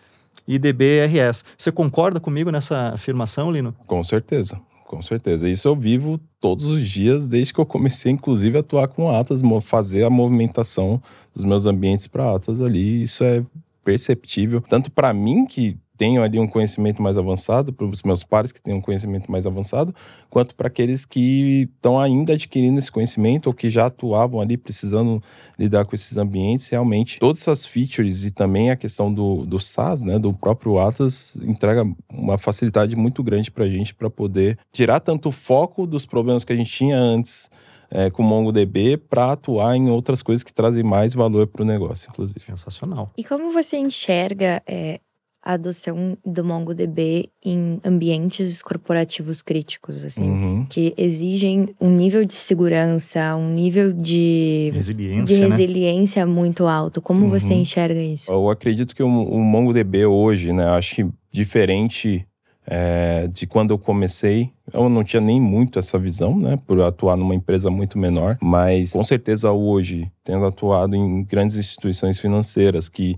e 0.46 0.58
DBRS. 0.58 1.46
Você 1.56 1.72
concorda 1.72 2.20
comigo 2.20 2.50
nessa 2.50 2.92
afirmação, 2.92 3.50
Lino? 3.50 3.74
Com 3.86 4.04
certeza 4.04 4.60
com 4.90 5.00
certeza. 5.00 5.48
Isso 5.48 5.68
eu 5.68 5.76
vivo 5.76 6.18
todos 6.40 6.64
os 6.64 6.82
dias, 6.88 7.28
desde 7.28 7.54
que 7.54 7.60
eu 7.60 7.64
comecei, 7.64 8.10
inclusive, 8.10 8.56
a 8.56 8.60
atuar 8.60 8.88
com 8.88 9.08
Atlas, 9.08 9.40
fazer 9.62 10.02
a 10.02 10.10
movimentação 10.10 11.00
dos 11.32 11.44
meus 11.44 11.64
ambientes 11.64 12.08
para 12.08 12.34
Atlas 12.34 12.60
ali. 12.60 13.00
Isso 13.04 13.22
é 13.22 13.40
perceptível, 13.84 14.60
tanto 14.60 14.90
para 14.90 15.14
mim, 15.14 15.46
que 15.46 15.78
tenham 16.00 16.24
ali 16.24 16.38
um 16.38 16.46
conhecimento 16.46 17.02
mais 17.02 17.18
avançado, 17.18 17.74
para 17.74 17.84
os 17.84 18.02
meus 18.02 18.24
pares 18.24 18.50
que 18.50 18.62
tenham 18.62 18.78
um 18.78 18.80
conhecimento 18.80 19.30
mais 19.30 19.46
avançado, 19.46 19.94
quanto 20.30 20.54
para 20.54 20.66
aqueles 20.66 21.04
que 21.04 21.68
estão 21.74 22.00
ainda 22.00 22.32
adquirindo 22.32 22.78
esse 22.78 22.90
conhecimento 22.90 23.48
ou 23.48 23.52
que 23.52 23.68
já 23.68 23.84
atuavam 23.84 24.40
ali 24.40 24.56
precisando 24.56 25.22
lidar 25.58 25.84
com 25.84 25.94
esses 25.94 26.16
ambientes. 26.16 26.70
Realmente, 26.70 27.18
todas 27.18 27.42
essas 27.42 27.66
features 27.66 28.24
e 28.24 28.30
também 28.30 28.70
a 28.70 28.76
questão 28.76 29.12
do, 29.12 29.44
do 29.44 29.60
SaaS, 29.60 30.00
né, 30.00 30.18
do 30.18 30.32
próprio 30.32 30.78
Atlas, 30.78 31.36
entrega 31.42 31.84
uma 32.10 32.38
facilidade 32.38 32.96
muito 32.96 33.22
grande 33.22 33.50
para 33.50 33.66
a 33.66 33.68
gente 33.68 33.94
para 33.94 34.08
poder 34.08 34.58
tirar 34.72 35.00
tanto 35.00 35.28
o 35.28 35.32
foco 35.32 35.86
dos 35.86 36.06
problemas 36.06 36.44
que 36.44 36.52
a 36.54 36.56
gente 36.56 36.72
tinha 36.72 36.96
antes 36.96 37.50
é, 37.90 38.08
com 38.08 38.22
o 38.22 38.26
MongoDB 38.26 38.96
para 38.96 39.32
atuar 39.32 39.76
em 39.76 39.90
outras 39.90 40.22
coisas 40.22 40.42
que 40.42 40.54
trazem 40.54 40.82
mais 40.82 41.12
valor 41.12 41.46
para 41.46 41.60
o 41.60 41.64
negócio, 41.66 42.08
inclusive. 42.08 42.40
Sensacional. 42.40 43.10
E 43.18 43.22
como 43.24 43.52
você 43.52 43.76
enxerga 43.76 44.62
é, 44.66 44.98
a 45.42 45.54
adoção 45.54 46.18
do 46.24 46.44
MongoDB 46.44 47.30
em 47.44 47.80
ambientes 47.84 48.60
corporativos 48.60 49.40
críticos, 49.40 50.04
assim, 50.04 50.28
uhum. 50.28 50.66
que 50.68 50.92
exigem 50.96 51.74
um 51.80 51.88
nível 51.88 52.24
de 52.24 52.34
segurança, 52.34 53.34
um 53.36 53.54
nível 53.54 53.92
de 53.92 54.70
resiliência, 54.74 55.36
de 55.36 55.46
resiliência 55.46 56.26
né? 56.26 56.32
muito 56.32 56.66
alto. 56.66 57.00
Como 57.00 57.24
uhum. 57.24 57.30
você 57.30 57.54
enxerga 57.54 58.00
isso? 58.00 58.30
Eu 58.30 58.50
acredito 58.50 58.94
que 58.94 59.02
o, 59.02 59.06
o 59.06 59.38
MongoDB 59.42 60.04
hoje, 60.04 60.52
né, 60.52 60.66
acho 60.66 60.96
que 60.96 61.06
diferente 61.32 62.26
é, 62.66 63.26
de 63.28 63.46
quando 63.46 63.70
eu 63.70 63.78
comecei, 63.78 64.50
eu 64.72 64.88
não 64.90 65.02
tinha 65.02 65.20
nem 65.22 65.40
muito 65.40 65.78
essa 65.78 65.98
visão, 65.98 66.38
né, 66.38 66.58
por 66.66 66.80
atuar 66.82 67.16
numa 67.16 67.34
empresa 67.34 67.70
muito 67.70 67.98
menor, 67.98 68.36
mas 68.42 68.92
com 68.92 69.02
certeza 69.02 69.50
hoje, 69.50 70.10
tendo 70.22 70.44
atuado 70.44 70.94
em 70.94 71.24
grandes 71.24 71.56
instituições 71.56 72.18
financeiras 72.18 72.88
que 72.90 73.16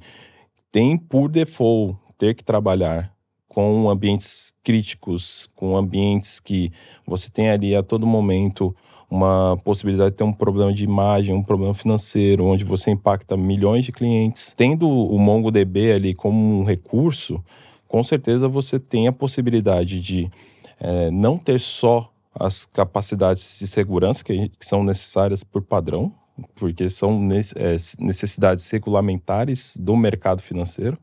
tem 0.70 0.96
por 0.96 1.28
default 1.28 1.96
ter 2.22 2.36
que 2.36 2.44
trabalhar 2.44 3.12
com 3.48 3.90
ambientes 3.90 4.52
críticos, 4.62 5.50
com 5.56 5.76
ambientes 5.76 6.38
que 6.38 6.70
você 7.04 7.28
tem 7.28 7.50
ali 7.50 7.74
a 7.74 7.82
todo 7.82 8.06
momento 8.06 8.72
uma 9.10 9.58
possibilidade 9.64 10.12
de 10.12 10.18
ter 10.18 10.22
um 10.22 10.32
problema 10.32 10.72
de 10.72 10.84
imagem, 10.84 11.34
um 11.34 11.42
problema 11.42 11.74
financeiro, 11.74 12.44
onde 12.44 12.64
você 12.64 12.92
impacta 12.92 13.36
milhões 13.36 13.84
de 13.84 13.90
clientes. 13.90 14.54
Tendo 14.56 14.88
o 14.88 15.18
MongoDB 15.18 15.90
ali 15.90 16.14
como 16.14 16.60
um 16.60 16.62
recurso, 16.62 17.42
com 17.88 18.04
certeza 18.04 18.46
você 18.46 18.78
tem 18.78 19.08
a 19.08 19.12
possibilidade 19.12 20.00
de 20.00 20.30
é, 20.78 21.10
não 21.10 21.36
ter 21.36 21.58
só 21.58 22.08
as 22.32 22.66
capacidades 22.66 23.58
de 23.58 23.66
segurança 23.66 24.22
que, 24.22 24.48
que 24.48 24.64
são 24.64 24.84
necessárias 24.84 25.42
por 25.42 25.60
padrão, 25.60 26.12
porque 26.54 26.88
são 26.88 27.28
é, 27.56 27.76
necessidades 27.98 28.70
regulamentares 28.70 29.76
do 29.76 29.96
mercado 29.96 30.40
financeiro, 30.40 30.96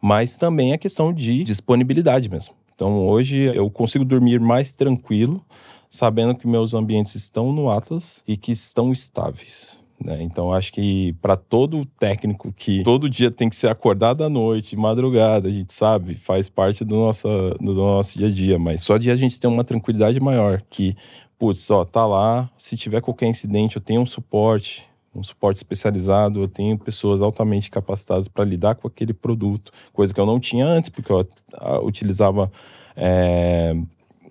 mas 0.00 0.36
também 0.36 0.72
a 0.72 0.78
questão 0.78 1.12
de 1.12 1.44
disponibilidade 1.44 2.28
mesmo. 2.28 2.54
Então 2.74 3.06
hoje 3.06 3.50
eu 3.54 3.70
consigo 3.70 4.04
dormir 4.04 4.38
mais 4.38 4.72
tranquilo, 4.72 5.42
sabendo 5.88 6.34
que 6.34 6.46
meus 6.46 6.74
ambientes 6.74 7.14
estão 7.14 7.52
no 7.52 7.70
Atlas 7.70 8.22
e 8.28 8.36
que 8.36 8.52
estão 8.52 8.92
estáveis. 8.92 9.80
Né? 10.02 10.22
Então 10.22 10.52
acho 10.52 10.72
que 10.72 11.14
para 11.22 11.36
todo 11.36 11.86
técnico 11.98 12.52
que 12.52 12.82
todo 12.82 13.08
dia 13.08 13.30
tem 13.30 13.48
que 13.48 13.56
ser 13.56 13.68
acordado 13.68 14.22
à 14.22 14.28
noite, 14.28 14.76
madrugada, 14.76 15.48
a 15.48 15.52
gente 15.52 15.72
sabe, 15.72 16.14
faz 16.14 16.48
parte 16.48 16.84
do 16.84 16.96
nosso, 16.96 17.28
do 17.58 17.72
nosso 17.72 18.18
dia 18.18 18.28
a 18.28 18.30
dia, 18.30 18.58
mas 18.58 18.82
só 18.82 18.98
de 18.98 19.10
a 19.10 19.16
gente 19.16 19.40
ter 19.40 19.46
uma 19.46 19.64
tranquilidade 19.64 20.20
maior, 20.20 20.62
que, 20.68 20.94
putz, 21.38 21.70
ó, 21.70 21.82
tá 21.82 22.06
lá, 22.06 22.50
se 22.58 22.76
tiver 22.76 23.00
qualquer 23.00 23.26
incidente, 23.26 23.76
eu 23.76 23.82
tenho 23.82 24.02
um 24.02 24.06
suporte, 24.06 24.84
um 25.16 25.22
suporte 25.22 25.56
especializado, 25.56 26.42
eu 26.42 26.48
tenho 26.48 26.78
pessoas 26.78 27.22
altamente 27.22 27.70
capacitadas 27.70 28.28
para 28.28 28.44
lidar 28.44 28.74
com 28.74 28.86
aquele 28.86 29.14
produto, 29.14 29.72
coisa 29.92 30.12
que 30.12 30.20
eu 30.20 30.26
não 30.26 30.38
tinha 30.38 30.66
antes, 30.66 30.90
porque 30.90 31.10
eu 31.10 31.26
utilizava 31.82 32.50
é, 32.94 33.74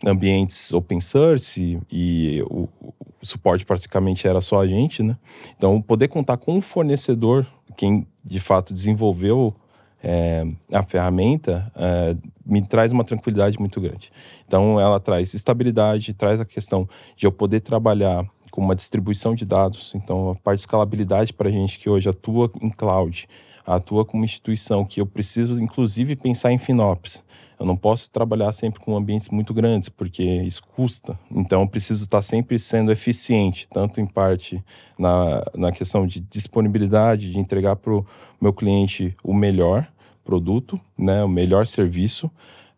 ambientes 0.05 0.71
open 0.71 0.99
source 1.01 1.79
e 1.91 2.41
o, 2.49 2.67
o, 2.81 2.93
suporte 3.21 3.65
praticamente 3.65 4.27
era 4.27 4.39
só 4.39 4.61
a 4.61 4.67
gente, 4.67 5.01
né? 5.01 5.17
Então, 5.57 5.81
poder 5.81 6.07
contar 6.07 6.37
com 6.37 6.53
um 6.53 6.61
fornecedor, 6.61 7.47
quem 7.75 8.05
de 8.23 8.39
fato 8.39 8.71
desenvolveu 8.71 9.55
é, 10.03 10.45
a 10.71 10.83
ferramenta, 10.83 11.71
é, 11.75 12.15
me 12.45 12.61
traz 12.61 12.91
uma 12.91 13.03
tranquilidade 13.03 13.57
muito 13.59 13.81
grande. 13.81 14.11
Então, 14.47 14.79
ela 14.79 14.99
traz 14.99 15.33
estabilidade, 15.33 16.13
traz 16.13 16.39
a 16.39 16.45
questão 16.45 16.87
de 17.15 17.25
eu 17.25 17.31
poder 17.31 17.61
trabalhar 17.61 18.27
com 18.55 18.61
uma 18.61 18.75
distribuição 18.75 19.35
de 19.35 19.43
dados. 19.43 19.91
Então, 19.93 20.29
a 20.29 20.35
parte 20.35 20.59
de 20.59 20.61
escalabilidade 20.61 21.33
para 21.33 21.49
a 21.49 21.51
gente 21.51 21.77
que 21.77 21.89
hoje 21.89 22.07
atua 22.07 22.49
em 22.61 22.69
cloud, 22.69 23.27
atua 23.67 24.05
como 24.05 24.23
instituição 24.23 24.85
que 24.85 25.01
eu 25.01 25.05
preciso, 25.05 25.61
inclusive, 25.61 26.15
pensar 26.15 26.53
em 26.53 26.57
FinOps. 26.57 27.21
Eu 27.59 27.65
não 27.65 27.75
posso 27.75 28.09
trabalhar 28.09 28.53
sempre 28.53 28.79
com 28.79 28.95
ambientes 28.95 29.27
muito 29.27 29.53
grandes, 29.53 29.89
porque 29.89 30.23
isso 30.23 30.61
custa. 30.73 31.19
Então, 31.29 31.61
eu 31.61 31.67
preciso 31.67 32.05
estar 32.05 32.21
sempre 32.21 32.57
sendo 32.57 32.93
eficiente, 32.93 33.67
tanto 33.67 33.99
em 33.99 34.05
parte 34.05 34.63
na, 34.97 35.43
na 35.53 35.71
questão 35.73 36.07
de 36.07 36.21
disponibilidade, 36.21 37.33
de 37.33 37.39
entregar 37.39 37.75
para 37.75 37.93
o 37.93 38.05
meu 38.39 38.53
cliente 38.53 39.13
o 39.21 39.33
melhor 39.33 39.85
produto, 40.23 40.79
né, 40.97 41.23
o 41.23 41.27
melhor 41.27 41.67
serviço, 41.67 42.31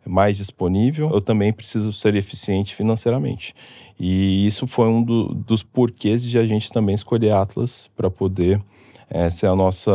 mais 0.05 0.37
disponível, 0.37 1.09
eu 1.11 1.21
também 1.21 1.51
preciso 1.51 1.91
ser 1.91 2.15
eficiente 2.15 2.75
financeiramente. 2.75 3.53
E 3.99 4.45
isso 4.45 4.67
foi 4.67 4.87
um 4.87 5.03
do, 5.03 5.33
dos 5.33 5.63
porquês 5.63 6.23
de 6.23 6.37
a 6.37 6.45
gente 6.45 6.71
também 6.71 6.95
escolher 6.95 7.31
Atlas 7.31 7.89
para 7.95 8.09
poder 8.09 8.61
é, 9.09 9.29
ser 9.29 9.47
a 9.47 9.55
nossa 9.55 9.91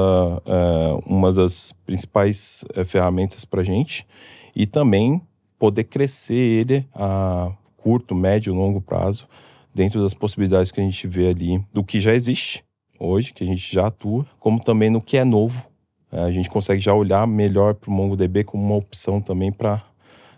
é, 0.46 1.02
uma 1.06 1.32
das 1.32 1.72
principais 1.84 2.64
é, 2.74 2.84
ferramentas 2.84 3.44
para 3.44 3.62
gente 3.62 4.06
e 4.54 4.66
também 4.66 5.20
poder 5.58 5.84
crescer 5.84 6.34
ele 6.34 6.86
a 6.94 7.52
curto, 7.76 8.14
médio, 8.14 8.54
longo 8.54 8.80
prazo 8.80 9.28
dentro 9.74 10.02
das 10.02 10.14
possibilidades 10.14 10.70
que 10.70 10.80
a 10.80 10.84
gente 10.84 11.06
vê 11.06 11.28
ali 11.28 11.64
do 11.72 11.82
que 11.82 12.00
já 12.00 12.14
existe 12.14 12.64
hoje, 12.98 13.32
que 13.32 13.42
a 13.42 13.46
gente 13.46 13.72
já 13.72 13.86
atua, 13.86 14.26
como 14.38 14.62
também 14.62 14.90
no 14.90 15.00
que 15.00 15.16
é 15.16 15.24
novo. 15.24 15.62
A 16.10 16.30
gente 16.30 16.50
consegue 16.50 16.80
já 16.80 16.92
olhar 16.94 17.26
melhor 17.26 17.74
para 17.74 17.90
o 17.90 17.92
MongoDB 17.92 18.44
como 18.44 18.62
uma 18.62 18.76
opção 18.76 19.20
também 19.20 19.50
para 19.50 19.82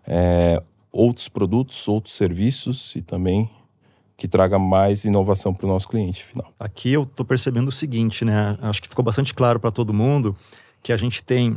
é, 0.06 0.62
outros 0.92 1.28
produtos, 1.28 1.86
outros 1.88 2.14
serviços 2.14 2.94
e 2.94 3.02
também 3.02 3.50
que 4.16 4.28
traga 4.28 4.58
mais 4.58 5.04
inovação 5.04 5.52
para 5.52 5.66
o 5.66 5.68
nosso 5.68 5.88
cliente 5.88 6.24
final. 6.24 6.52
Aqui 6.58 6.92
eu 6.92 7.02
estou 7.02 7.26
percebendo 7.26 7.68
o 7.68 7.72
seguinte, 7.72 8.24
né? 8.24 8.56
Acho 8.62 8.80
que 8.80 8.88
ficou 8.88 9.04
bastante 9.04 9.34
claro 9.34 9.58
para 9.58 9.72
todo 9.72 9.92
mundo 9.92 10.36
que 10.82 10.92
a 10.92 10.96
gente 10.96 11.22
tem 11.22 11.56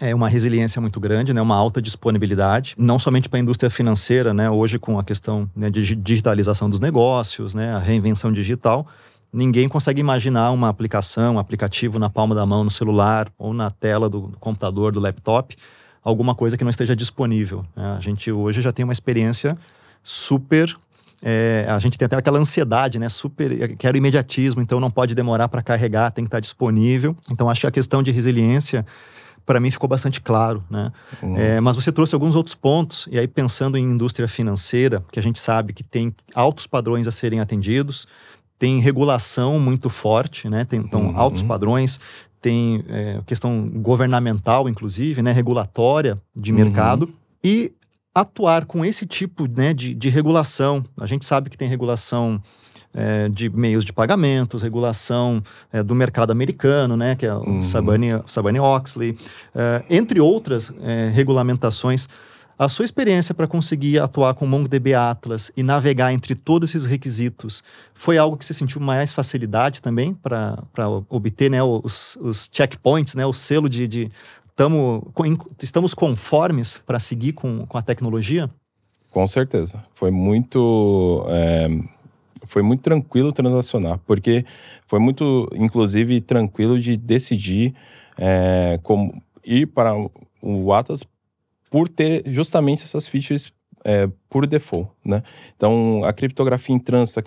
é 0.00 0.14
uma 0.14 0.28
resiliência 0.28 0.80
muito 0.80 0.98
grande, 0.98 1.32
né, 1.34 1.40
uma 1.40 1.54
alta 1.54 1.80
disponibilidade, 1.80 2.74
não 2.78 2.98
somente 2.98 3.28
para 3.28 3.38
a 3.38 3.42
indústria 3.42 3.70
financeira, 3.70 4.32
né, 4.32 4.50
hoje 4.50 4.78
com 4.78 4.98
a 4.98 5.04
questão 5.04 5.48
né, 5.54 5.70
de 5.70 5.94
digitalização 5.94 6.68
dos 6.68 6.80
negócios, 6.80 7.54
né, 7.54 7.72
a 7.72 7.78
reinvenção 7.78 8.32
digital, 8.32 8.86
ninguém 9.32 9.68
consegue 9.68 10.00
imaginar 10.00 10.50
uma 10.50 10.68
aplicação, 10.68 11.36
um 11.36 11.38
aplicativo 11.38 11.98
na 11.98 12.10
palma 12.10 12.34
da 12.34 12.44
mão, 12.44 12.64
no 12.64 12.70
celular 12.70 13.30
ou 13.38 13.52
na 13.52 13.70
tela 13.70 14.08
do 14.08 14.32
computador, 14.40 14.92
do 14.92 14.98
laptop, 14.98 15.56
alguma 16.02 16.34
coisa 16.34 16.56
que 16.56 16.64
não 16.64 16.70
esteja 16.70 16.96
disponível. 16.96 17.64
Né? 17.76 17.96
A 17.96 18.00
gente 18.00 18.30
hoje 18.30 18.60
já 18.60 18.72
tem 18.72 18.84
uma 18.84 18.92
experiência 18.92 19.56
super. 20.02 20.76
É, 21.22 21.66
a 21.68 21.78
gente 21.78 21.96
tem 21.96 22.06
até 22.06 22.16
aquela 22.16 22.38
ansiedade, 22.38 22.98
né? 22.98 23.08
Super. 23.08 23.76
Quero 23.76 23.96
imediatismo, 23.96 24.60
então 24.60 24.80
não 24.80 24.90
pode 24.90 25.14
demorar 25.14 25.48
para 25.48 25.62
carregar, 25.62 26.10
tem 26.10 26.24
que 26.24 26.28
estar 26.28 26.40
disponível. 26.40 27.16
Então 27.30 27.48
acho 27.48 27.60
que 27.60 27.66
a 27.66 27.70
questão 27.70 28.02
de 28.02 28.10
resiliência 28.10 28.84
para 29.44 29.60
mim 29.60 29.70
ficou 29.70 29.88
bastante 29.88 30.20
claro, 30.20 30.62
né? 30.70 30.92
Uhum. 31.22 31.36
É, 31.36 31.60
mas 31.60 31.76
você 31.76 31.90
trouxe 31.92 32.14
alguns 32.14 32.34
outros 32.34 32.54
pontos, 32.54 33.08
e 33.10 33.18
aí 33.18 33.26
pensando 33.26 33.76
em 33.76 33.82
indústria 33.82 34.28
financeira, 34.28 35.04
que 35.10 35.18
a 35.18 35.22
gente 35.22 35.38
sabe 35.38 35.72
que 35.72 35.82
tem 35.82 36.14
altos 36.34 36.66
padrões 36.66 37.08
a 37.08 37.10
serem 37.10 37.40
atendidos, 37.40 38.06
tem 38.58 38.78
regulação 38.80 39.58
muito 39.58 39.90
forte, 39.90 40.48
né? 40.48 40.64
Tem 40.64 40.80
então, 40.80 41.08
uhum. 41.08 41.18
altos 41.18 41.42
padrões, 41.42 42.00
tem 42.42 42.84
é, 42.88 43.20
questão 43.24 43.68
governamental, 43.68 44.68
inclusive, 44.68 45.22
né? 45.22 45.32
Regulatória 45.32 46.20
de 46.36 46.52
uhum. 46.52 46.58
mercado. 46.58 47.08
E 47.42 47.72
atuar 48.14 48.66
com 48.66 48.84
esse 48.84 49.06
tipo 49.06 49.48
né, 49.48 49.72
de, 49.72 49.94
de 49.94 50.08
regulação. 50.10 50.84
A 50.98 51.06
gente 51.06 51.24
sabe 51.24 51.48
que 51.48 51.56
tem 51.56 51.68
regulação 51.68 52.42
é, 52.92 53.28
de 53.28 53.48
meios 53.48 53.84
de 53.84 53.92
pagamentos, 53.92 54.62
regulação 54.62 55.42
é, 55.72 55.82
do 55.82 55.94
mercado 55.94 56.30
americano, 56.30 56.96
né, 56.96 57.14
que 57.14 57.24
é 57.24 57.34
o 57.34 57.40
uhum. 57.40 57.62
Sabani-Oxley, 58.26 59.16
é, 59.54 59.82
entre 59.88 60.20
outras 60.20 60.72
é, 60.82 61.10
regulamentações. 61.14 62.08
A 62.58 62.68
sua 62.68 62.84
experiência 62.84 63.34
para 63.34 63.46
conseguir 63.46 63.98
atuar 63.98 64.34
com 64.34 64.46
MongoDB 64.46 64.94
Atlas 64.94 65.50
e 65.56 65.62
navegar 65.62 66.12
entre 66.12 66.34
todos 66.34 66.70
esses 66.70 66.84
requisitos 66.84 67.64
foi 67.94 68.18
algo 68.18 68.36
que 68.36 68.44
você 68.44 68.54
sentiu 68.54 68.80
mais 68.80 69.12
facilidade 69.12 69.80
também 69.80 70.14
para 70.14 70.62
obter 71.08 71.50
né, 71.50 71.62
os, 71.62 72.16
os, 72.20 72.50
checkpoints, 72.52 73.14
né, 73.14 73.24
o 73.24 73.32
selo 73.32 73.68
de, 73.68 73.88
de 73.88 74.12
tamo, 74.54 75.12
estamos 75.60 75.94
conformes 75.94 76.80
para 76.86 77.00
seguir 77.00 77.32
com, 77.32 77.66
com 77.66 77.78
a 77.78 77.82
tecnologia? 77.82 78.50
Com 79.10 79.26
certeza. 79.26 79.84
Foi 79.92 80.10
muito. 80.10 81.24
É, 81.28 81.68
foi 82.46 82.62
muito 82.62 82.80
tranquilo 82.80 83.32
transacionar, 83.32 83.98
porque 84.06 84.44
foi 84.86 84.98
muito, 84.98 85.48
inclusive, 85.54 86.20
tranquilo 86.20 86.78
de 86.78 86.96
decidir 86.96 87.74
é, 88.18 88.78
como 88.82 89.22
ir 89.44 89.66
para 89.66 89.94
o 90.40 90.72
Atlas 90.72 91.04
por 91.72 91.88
ter 91.88 92.22
justamente 92.26 92.84
essas 92.84 93.08
features 93.08 93.50
é, 93.82 94.06
por 94.28 94.46
default, 94.46 94.90
né? 95.02 95.22
Então, 95.56 96.04
a 96.04 96.12
criptografia 96.12 96.76
em 96.76 96.78
trânsito, 96.78 97.18
a 97.18 97.22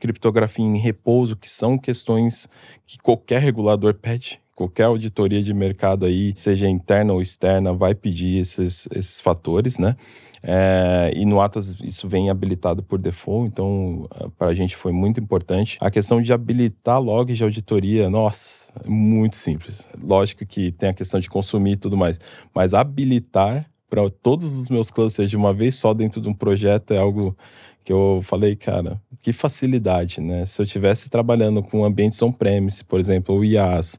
criptografia 0.00 0.64
em 0.64 0.78
repouso, 0.78 1.36
que 1.36 1.48
são 1.48 1.78
questões 1.78 2.48
que 2.84 2.98
qualquer 2.98 3.40
regulador 3.40 3.94
pede, 3.94 4.40
qualquer 4.54 4.84
auditoria 4.84 5.40
de 5.40 5.54
mercado 5.54 6.06
aí, 6.06 6.32
seja 6.34 6.68
interna 6.68 7.12
ou 7.12 7.22
externa, 7.22 7.72
vai 7.72 7.94
pedir 7.94 8.38
esses, 8.38 8.88
esses 8.92 9.20
fatores, 9.20 9.78
né? 9.78 9.94
É, 10.42 11.10
e 11.14 11.24
no 11.24 11.40
Atlas 11.40 11.76
isso 11.82 12.06
vem 12.06 12.28
habilitado 12.28 12.82
por 12.82 12.98
default, 12.98 13.46
então 13.46 14.06
para 14.36 14.48
a 14.48 14.54
gente 14.54 14.76
foi 14.76 14.92
muito 14.92 15.20
importante. 15.20 15.78
A 15.80 15.90
questão 15.90 16.20
de 16.20 16.32
habilitar 16.32 17.00
logs 17.00 17.38
de 17.38 17.44
auditoria, 17.44 18.10
nossa, 18.10 18.72
é 18.84 18.88
muito 18.88 19.36
simples. 19.36 19.88
Lógico 20.02 20.44
que 20.44 20.70
tem 20.72 20.90
a 20.90 20.94
questão 20.94 21.18
de 21.18 21.30
consumir 21.30 21.72
e 21.72 21.76
tudo 21.76 21.96
mais, 21.96 22.20
mas 22.52 22.74
habilitar 22.74 23.66
para 23.88 24.08
todos 24.08 24.52
os 24.58 24.68
meus 24.68 24.90
clusters 24.90 25.30
de 25.30 25.36
uma 25.36 25.52
vez 25.52 25.74
só 25.76 25.94
dentro 25.94 26.20
de 26.20 26.28
um 26.28 26.34
projeto 26.34 26.92
é 26.92 26.98
algo 26.98 27.36
que 27.84 27.92
eu 27.92 28.20
falei, 28.22 28.56
cara, 28.56 29.00
que 29.20 29.32
facilidade, 29.32 30.20
né? 30.20 30.46
Se 30.46 30.60
eu 30.60 30.64
estivesse 30.64 31.10
trabalhando 31.10 31.62
com 31.62 31.84
ambientes 31.84 32.20
on-premise, 32.22 32.82
por 32.82 32.98
exemplo, 32.98 33.36
o 33.36 33.44
IaaS, 33.44 33.98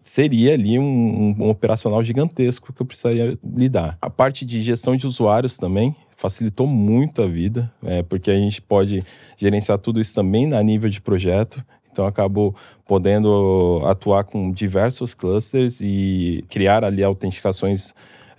seria 0.00 0.54
ali 0.54 0.78
um, 0.78 0.82
um, 0.82 1.36
um, 1.40 1.50
operacional 1.50 2.02
gigantesco 2.04 2.72
que 2.72 2.80
eu 2.80 2.86
precisaria 2.86 3.36
lidar. 3.44 3.98
A 4.00 4.08
parte 4.08 4.46
de 4.46 4.62
gestão 4.62 4.96
de 4.96 5.06
usuários 5.06 5.56
também 5.56 5.94
facilitou 6.16 6.66
muito 6.66 7.20
a 7.20 7.26
vida, 7.26 7.72
é, 7.82 8.02
porque 8.02 8.30
a 8.30 8.36
gente 8.36 8.62
pode 8.62 9.02
gerenciar 9.36 9.78
tudo 9.78 10.00
isso 10.00 10.14
também 10.14 10.46
na 10.46 10.62
nível 10.62 10.88
de 10.88 11.00
projeto. 11.00 11.64
Então 11.90 12.06
acabou 12.06 12.54
podendo 12.86 13.82
atuar 13.84 14.24
com 14.24 14.50
diversos 14.50 15.14
clusters 15.14 15.80
e 15.80 16.44
criar 16.48 16.84
ali 16.84 17.02
autenticações 17.02 17.92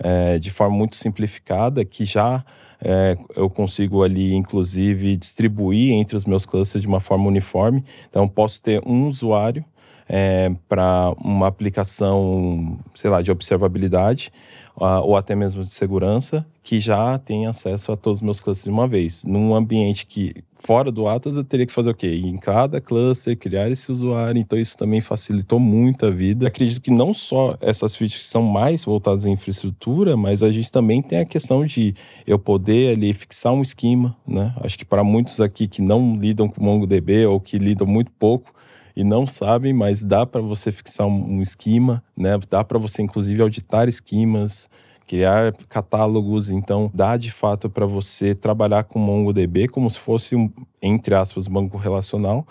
é, 0.03 0.37
de 0.37 0.51
forma 0.51 0.75
muito 0.75 0.97
simplificada, 0.97 1.83
que 1.85 2.05
já 2.05 2.43
é, 2.83 3.17
eu 3.35 3.49
consigo 3.49 4.03
ali, 4.03 4.33
inclusive, 4.33 5.15
distribuir 5.15 5.93
entre 5.93 6.17
os 6.17 6.25
meus 6.25 6.45
clusters 6.45 6.81
de 6.81 6.87
uma 6.87 6.99
forma 6.99 7.25
uniforme. 7.25 7.83
Então, 8.09 8.27
posso 8.27 8.61
ter 8.61 8.81
um 8.85 9.07
usuário 9.07 9.63
é, 10.07 10.53
para 10.67 11.13
uma 11.23 11.47
aplicação, 11.47 12.77
sei 12.93 13.09
lá, 13.09 13.21
de 13.21 13.31
observabilidade 13.31 14.31
uh, 14.75 15.01
ou 15.03 15.15
até 15.15 15.35
mesmo 15.35 15.63
de 15.63 15.69
segurança, 15.69 16.45
que 16.61 16.79
já 16.79 17.17
tem 17.17 17.45
acesso 17.45 17.91
a 17.91 17.97
todos 17.97 18.19
os 18.19 18.21
meus 18.21 18.39
clusters 18.39 18.65
de 18.65 18.69
uma 18.69 18.87
vez. 18.87 19.23
Num 19.25 19.53
ambiente 19.53 20.05
que, 20.05 20.33
fora 20.55 20.91
do 20.91 21.07
Atlas, 21.07 21.35
eu 21.35 21.43
teria 21.43 21.65
que 21.65 21.73
fazer 21.73 21.89
o 21.89 21.93
quê? 21.93 22.21
Em 22.23 22.37
cada 22.37 22.79
cluster, 22.79 23.37
criar 23.37 23.69
esse 23.69 23.91
usuário. 23.91 24.39
Então, 24.39 24.57
isso 24.57 24.77
também 24.77 25.01
facilitou 25.01 25.59
muito 25.59 26.05
a 26.05 26.09
vida. 26.09 26.47
Acredito 26.47 26.81
que 26.81 26.91
não 26.91 27.13
só 27.13 27.57
essas 27.59 27.95
features 27.95 28.29
são 28.29 28.41
mais 28.41 28.85
voltadas 28.85 29.25
à 29.25 29.29
infraestrutura, 29.29 30.15
mas 30.15 30.41
a 30.41 30.51
gente 30.51 30.71
também 30.71 31.01
tem 31.01 31.19
a 31.19 31.25
questão 31.25 31.65
de 31.65 31.93
eu 32.25 32.39
poder 32.39 32.95
ali 32.95 33.13
fixar 33.13 33.53
um 33.53 33.61
esquema, 33.61 34.15
né? 34.25 34.53
Acho 34.61 34.77
que 34.77 34.85
para 34.85 35.03
muitos 35.03 35.41
aqui 35.41 35.67
que 35.67 35.81
não 35.81 36.15
lidam 36.15 36.47
com 36.47 36.63
MongoDB 36.63 37.25
ou 37.25 37.39
que 37.39 37.57
lidam 37.57 37.85
muito 37.85 38.11
pouco, 38.11 38.53
e 38.95 39.03
não 39.03 39.25
sabem, 39.25 39.73
mas 39.73 40.05
dá 40.05 40.25
para 40.25 40.41
você 40.41 40.71
fixar 40.71 41.07
um, 41.07 41.37
um 41.37 41.41
esquema, 41.41 42.03
né? 42.15 42.37
Dá 42.49 42.63
para 42.63 42.77
você 42.77 43.01
inclusive 43.01 43.41
auditar 43.41 43.89
esquemas, 43.89 44.69
criar 45.07 45.53
catálogos, 45.67 46.49
então 46.49 46.89
dá 46.93 47.17
de 47.17 47.31
fato 47.31 47.69
para 47.69 47.85
você 47.85 48.33
trabalhar 48.35 48.83
com 48.83 48.99
MongoDB 48.99 49.67
como 49.67 49.89
se 49.89 49.99
fosse 49.99 50.35
um, 50.35 50.51
entre 50.81 51.15
aspas, 51.15 51.47
banco 51.47 51.77
relacional, 51.77 52.47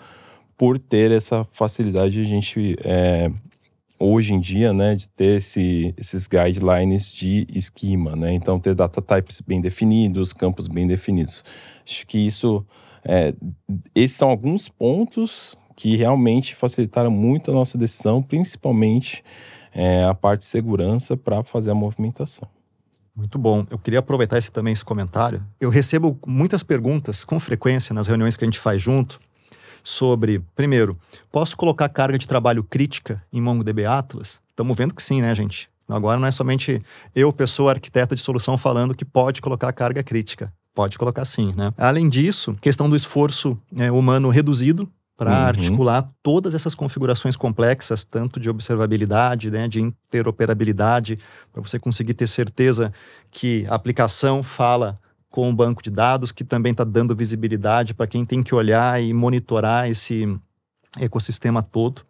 por 0.57 0.77
ter 0.77 1.11
essa 1.11 1.47
facilidade 1.51 2.19
a 2.19 2.23
gente 2.23 2.75
é, 2.83 3.31
hoje 3.97 4.33
em 4.33 4.39
dia, 4.39 4.73
né, 4.73 4.95
de 4.95 5.07
ter 5.09 5.37
esse, 5.37 5.93
esses 5.97 6.27
guidelines 6.27 7.11
de 7.11 7.47
esquema, 7.49 8.15
né? 8.15 8.33
Então 8.33 8.59
ter 8.59 8.75
data 8.75 9.01
types 9.01 9.41
bem 9.41 9.61
definidos, 9.61 10.33
campos 10.33 10.67
bem 10.67 10.85
definidos. 10.85 11.43
Acho 11.85 12.05
que 12.05 12.17
isso 12.17 12.65
é, 13.05 13.33
esses 13.93 14.15
são 14.15 14.29
alguns 14.29 14.69
pontos 14.69 15.55
que 15.75 15.95
realmente 15.95 16.55
facilitaram 16.55 17.11
muito 17.11 17.51
a 17.51 17.53
nossa 17.53 17.77
decisão, 17.77 18.21
principalmente 18.21 19.23
é, 19.73 20.03
a 20.03 20.13
parte 20.13 20.41
de 20.41 20.45
segurança 20.45 21.17
para 21.17 21.43
fazer 21.43 21.71
a 21.71 21.75
movimentação. 21.75 22.47
Muito 23.15 23.37
bom. 23.37 23.65
Eu 23.69 23.77
queria 23.77 23.99
aproveitar 23.99 24.37
esse, 24.37 24.51
também 24.51 24.73
esse 24.73 24.83
comentário. 24.83 25.43
Eu 25.59 25.69
recebo 25.69 26.17
muitas 26.25 26.63
perguntas 26.63 27.23
com 27.23 27.39
frequência 27.39 27.93
nas 27.93 28.07
reuniões 28.07 28.35
que 28.35 28.43
a 28.43 28.47
gente 28.47 28.59
faz 28.59 28.81
junto 28.81 29.19
sobre, 29.83 30.39
primeiro, 30.55 30.97
posso 31.31 31.55
colocar 31.57 31.89
carga 31.89 32.17
de 32.17 32.27
trabalho 32.27 32.63
crítica 32.63 33.21
em 33.31 33.41
MongoDB 33.41 33.85
Atlas? 33.85 34.41
Estamos 34.49 34.77
vendo 34.77 34.95
que 34.95 35.03
sim, 35.03 35.21
né, 35.21 35.35
gente? 35.35 35.69
Agora 35.87 36.19
não 36.19 36.27
é 36.27 36.31
somente 36.31 36.81
eu, 37.13 37.31
pessoa 37.33 37.71
arquiteta 37.71 38.15
de 38.15 38.21
solução, 38.21 38.57
falando 38.57 38.95
que 38.95 39.03
pode 39.03 39.41
colocar 39.41 39.71
carga 39.73 40.01
crítica. 40.01 40.51
Pode 40.73 40.97
colocar 40.97 41.25
sim, 41.25 41.53
né? 41.55 41.71
Além 41.77 42.09
disso, 42.09 42.55
questão 42.59 42.89
do 42.89 42.95
esforço 42.95 43.59
é, 43.77 43.91
humano 43.91 44.29
reduzido, 44.29 44.89
para 45.15 45.31
uhum. 45.31 45.45
articular 45.45 46.09
todas 46.21 46.55
essas 46.55 46.73
configurações 46.73 47.35
complexas, 47.35 48.03
tanto 48.03 48.39
de 48.39 48.49
observabilidade, 48.49 49.51
né, 49.51 49.67
de 49.67 49.81
interoperabilidade, 49.81 51.19
para 51.51 51.61
você 51.61 51.77
conseguir 51.77 52.13
ter 52.15 52.27
certeza 52.27 52.91
que 53.31 53.65
a 53.69 53.75
aplicação 53.75 54.41
fala 54.41 54.99
com 55.29 55.49
o 55.49 55.53
banco 55.53 55.81
de 55.81 55.89
dados, 55.89 56.31
que 56.31 56.43
também 56.43 56.71
está 56.71 56.83
dando 56.83 57.15
visibilidade 57.15 57.93
para 57.93 58.07
quem 58.07 58.25
tem 58.25 58.43
que 58.43 58.53
olhar 58.53 59.01
e 59.01 59.13
monitorar 59.13 59.89
esse 59.89 60.27
ecossistema 60.99 61.61
todo. 61.61 62.03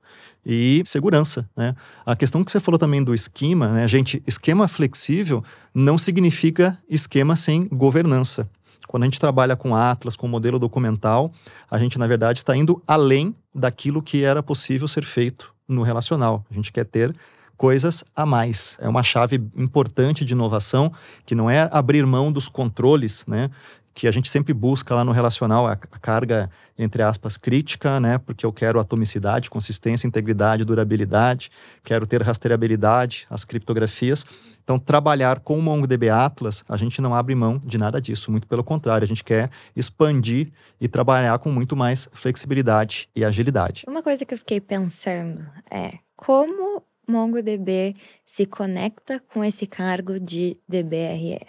E 0.46 0.84
segurança, 0.86 1.50
né? 1.56 1.74
A 2.06 2.18
questão 2.18 2.44
que 2.44 2.52
você 2.52 2.60
falou 2.60 2.78
também 2.78 3.02
do 3.02 3.16
esquema, 3.16 3.70
né? 3.70 3.88
Gente, 3.88 4.22
esquema 4.28 4.68
flexível 4.68 5.42
não 5.74 5.98
significa 5.98 6.78
esquema 6.90 7.38
sem 7.38 7.66
governança. 7.70 8.50
Quando 8.88 9.04
a 9.04 9.06
gente 9.06 9.20
trabalha 9.20 9.56
com 9.56 9.76
Atlas, 9.76 10.16
com 10.16 10.28
modelo 10.28 10.60
documental, 10.60 11.32
a 11.70 11.78
gente, 11.78 11.98
na 11.98 12.08
verdade, 12.08 12.40
está 12.40 12.56
indo 12.56 12.82
além 12.88 13.36
daquilo 13.54 14.02
que 14.02 14.24
era 14.24 14.44
possível 14.44 14.88
ser 14.88 15.04
feito 15.04 15.54
no 15.68 15.82
relacional. 15.82 16.46
A 16.50 16.54
gente 16.54 16.72
quer 16.72 16.86
ter 16.86 17.16
coisas 17.58 18.04
a 18.16 18.26
mais. 18.26 18.78
É 18.82 18.90
uma 18.90 19.04
chave 19.04 19.36
importante 19.56 20.26
de 20.26 20.34
inovação, 20.34 20.92
que 21.26 21.36
não 21.36 21.50
é 21.50 21.70
abrir 21.72 22.06
mão 22.06 22.32
dos 22.32 22.48
controles, 22.48 23.26
né? 23.28 23.50
Que 23.94 24.08
a 24.08 24.12
gente 24.12 24.30
sempre 24.30 24.54
busca 24.54 24.96
lá 24.96 25.04
no 25.04 25.12
relacional 25.12 25.68
a, 25.68 25.76
carga, 25.76 26.50
entre 26.78 27.04
aspas, 27.04 27.38
crítica, 27.38 28.00
né? 28.00 28.18
Porque 28.18 28.46
eu 28.46 28.52
quero 28.52 28.80
atomicidade, 28.80 29.50
consistência, 29.50 30.08
integridade, 30.08 30.66
durabilidade, 30.66 31.52
quero 31.84 32.08
ter 32.08 32.22
rastreabilidade, 32.22 33.28
as 33.30 33.46
criptografias. 33.46 34.26
Então, 34.64 34.80
trabalhar 34.80 35.42
com 35.42 35.60
o 35.60 35.62
MongoDB 35.62 36.10
Atlas, 36.10 36.64
a 36.70 36.78
gente 36.78 37.02
não 37.02 37.14
abre 37.14 37.36
mão 37.36 37.62
de 37.66 37.78
nada 37.78 38.00
disso, 38.02 38.32
muito 38.32 38.48
pelo 38.48 38.64
contrário, 38.64 39.04
a 39.04 39.08
gente 39.08 39.24
quer 39.24 39.50
expandir 39.76 40.52
e 40.80 40.88
trabalhar 40.88 41.38
com 41.40 41.52
muito 41.52 41.76
mais 41.76 42.10
flexibilidade 42.14 43.10
e 43.16 43.26
agilidade. 43.26 43.84
Uma 43.88 44.02
coisa 44.02 44.26
que 44.26 44.34
eu 44.34 44.38
fiquei 44.38 44.62
pensando 44.62 45.46
é 45.70 45.92
como 46.16 46.82
MongoDB 47.08 47.94
se 48.26 48.46
conecta 48.46 49.20
com 49.20 49.44
esse 49.44 49.68
cargo 49.68 50.18
de 50.18 50.58
DBRE? 50.68 51.42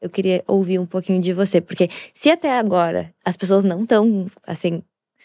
Eu 0.00 0.10
queria 0.10 0.44
ouvir 0.46 0.78
um 0.78 0.86
pouquinho 0.86 1.20
de 1.20 1.32
você, 1.32 1.60
porque 1.60 1.88
se 2.12 2.30
até 2.30 2.58
agora 2.58 3.12
as 3.24 3.36
pessoas 3.36 3.64
não 3.64 3.82
estão, 3.82 4.30
assim, 4.46 4.82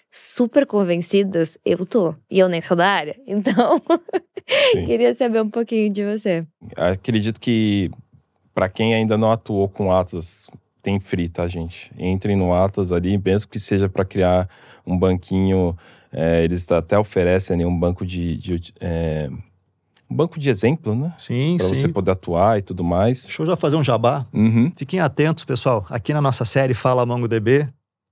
super 0.09 0.65
convencidas, 0.65 1.57
eu 1.65 1.85
tô. 1.85 2.13
E 2.29 2.39
eu 2.39 2.49
nem 2.49 2.61
sou 2.61 2.75
da 2.75 2.87
área. 2.87 3.15
Então, 3.25 3.81
queria 4.85 5.13
saber 5.13 5.41
um 5.41 5.49
pouquinho 5.49 5.89
de 5.91 6.03
você. 6.03 6.43
Acredito 6.75 7.39
que 7.39 7.89
para 8.53 8.67
quem 8.67 8.93
ainda 8.93 9.17
não 9.17 9.31
atuou 9.31 9.69
com 9.69 9.91
Atlas, 9.91 10.49
tem 10.81 10.99
free, 10.99 11.29
tá, 11.29 11.47
gente? 11.47 11.91
Entrem 11.97 12.35
no 12.35 12.53
Atlas 12.53 12.91
ali, 12.91 13.17
mesmo 13.17 13.49
que 13.49 13.59
seja 13.59 13.87
para 13.87 14.03
criar 14.03 14.49
um 14.85 14.97
banquinho. 14.97 15.77
É, 16.11 16.43
eles 16.43 16.69
até 16.71 16.97
oferecem 16.99 17.55
ali 17.55 17.65
um 17.65 17.77
banco 17.77 18.05
de. 18.05 18.35
de 18.35 18.73
é, 18.79 19.29
banco 20.11 20.39
de 20.39 20.49
exemplo, 20.49 20.95
né? 20.95 21.13
Sim, 21.17 21.55
pra 21.57 21.67
sim. 21.67 21.75
você 21.75 21.87
poder 21.87 22.11
atuar 22.11 22.59
e 22.59 22.61
tudo 22.61 22.83
mais. 22.83 23.23
Deixa 23.23 23.41
eu 23.41 23.45
já 23.47 23.55
fazer 23.55 23.75
um 23.75 23.83
jabá. 23.83 24.25
Uhum. 24.33 24.71
Fiquem 24.75 24.99
atentos, 24.99 25.45
pessoal. 25.45 25.85
Aqui 25.89 26.13
na 26.13 26.21
nossa 26.21 26.45
série 26.45 26.73
Fala 26.73 27.05
MongoDB 27.05 27.67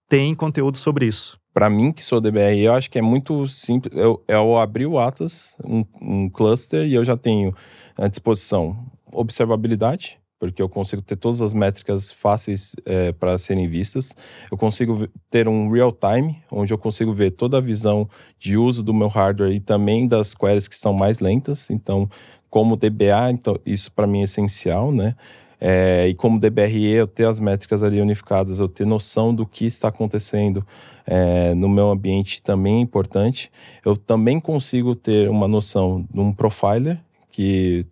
tem 0.07 0.33
conteúdo 0.33 0.77
sobre 0.77 1.05
isso. 1.05 1.39
Para 1.53 1.69
mim, 1.69 1.91
que 1.91 2.03
sou 2.03 2.21
DBR, 2.21 2.59
eu 2.59 2.73
acho 2.73 2.89
que 2.89 2.97
é 2.97 3.01
muito 3.01 3.47
simples. 3.47 3.95
Eu, 3.95 4.23
eu 4.27 4.57
abri 4.57 4.85
o 4.85 4.97
Atlas, 4.97 5.57
um, 5.63 5.83
um 6.01 6.29
cluster, 6.29 6.85
e 6.87 6.93
eu 6.93 7.03
já 7.03 7.17
tenho 7.17 7.53
à 7.97 8.07
disposição 8.07 8.77
observabilidade, 9.11 10.19
porque 10.39 10.61
eu 10.61 10.69
consigo 10.69 11.01
ter 11.01 11.17
todas 11.17 11.41
as 11.41 11.53
métricas 11.53 12.11
fáceis 12.11 12.73
é, 12.85 13.11
para 13.11 13.37
serem 13.37 13.67
vistas. 13.67 14.15
Eu 14.49 14.57
consigo 14.57 15.07
ter 15.29 15.47
um 15.49 15.69
real 15.69 15.91
time, 15.91 16.41
onde 16.49 16.73
eu 16.73 16.77
consigo 16.77 17.13
ver 17.13 17.31
toda 17.31 17.57
a 17.57 17.61
visão 17.61 18.09
de 18.39 18.55
uso 18.55 18.81
do 18.81 18.93
meu 18.93 19.09
hardware 19.09 19.51
e 19.51 19.59
também 19.59 20.07
das 20.07 20.33
queries 20.33 20.67
que 20.67 20.77
são 20.77 20.93
mais 20.93 21.19
lentas. 21.19 21.69
Então, 21.69 22.09
como 22.49 22.77
DBA, 22.77 23.31
então, 23.31 23.59
isso 23.65 23.91
para 23.91 24.07
mim 24.07 24.21
é 24.21 24.23
essencial, 24.23 24.91
né? 24.91 25.15
É, 25.61 26.07
e 26.07 26.15
como 26.15 26.39
DBRE, 26.39 26.85
eu 26.85 27.05
ter 27.05 27.27
as 27.27 27.37
métricas 27.37 27.83
ali 27.83 27.99
unificadas, 27.99 28.59
eu 28.59 28.69
ter 28.69 28.85
noção 28.85 29.35
do 29.35 29.45
que 29.45 29.65
está 29.65 29.89
acontecendo 29.89 30.65
é, 31.05 31.53
no 31.53 31.67
meu 31.67 31.89
ambiente 31.89 32.41
também 32.41 32.77
é 32.77 32.79
importante. 32.79 33.51
Eu 33.83 33.97
também 33.97 34.39
consigo 34.39 34.95
ter 34.95 35.29
uma 35.29 35.49
noção 35.49 36.07
de 36.09 36.19
um 36.19 36.31
profiler, 36.31 36.97
que 37.29 37.85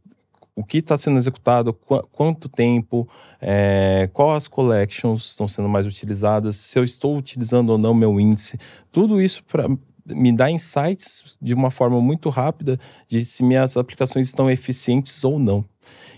o 0.58 0.64
que 0.64 0.80
está 0.80 0.98
sendo 0.98 1.20
executado, 1.20 1.72
qu 1.72 2.02
quanto 2.12 2.50
tempo, 2.50 3.08
é, 3.40 4.10
quais 4.12 4.48
collections 4.48 5.28
estão 5.28 5.48
sendo 5.48 5.70
mais 5.70 5.86
utilizadas, 5.86 6.56
se 6.56 6.80
eu 6.80 6.84
estou 6.84 7.16
utilizando 7.16 7.70
ou 7.70 7.78
não 7.78 7.94
meu 7.94 8.20
índice, 8.20 8.58
tudo 8.92 9.22
isso 9.22 9.44
para 9.44 9.70
me 10.08 10.36
dar 10.36 10.50
insights 10.50 11.38
de 11.40 11.54
uma 11.54 11.70
forma 11.70 12.02
muito 12.02 12.30
rápida 12.30 12.80
de 13.08 13.24
se 13.24 13.44
minhas 13.44 13.78
aplicações 13.78 14.28
estão 14.28 14.50
eficientes 14.50 15.24
ou 15.24 15.38
não. 15.38 15.64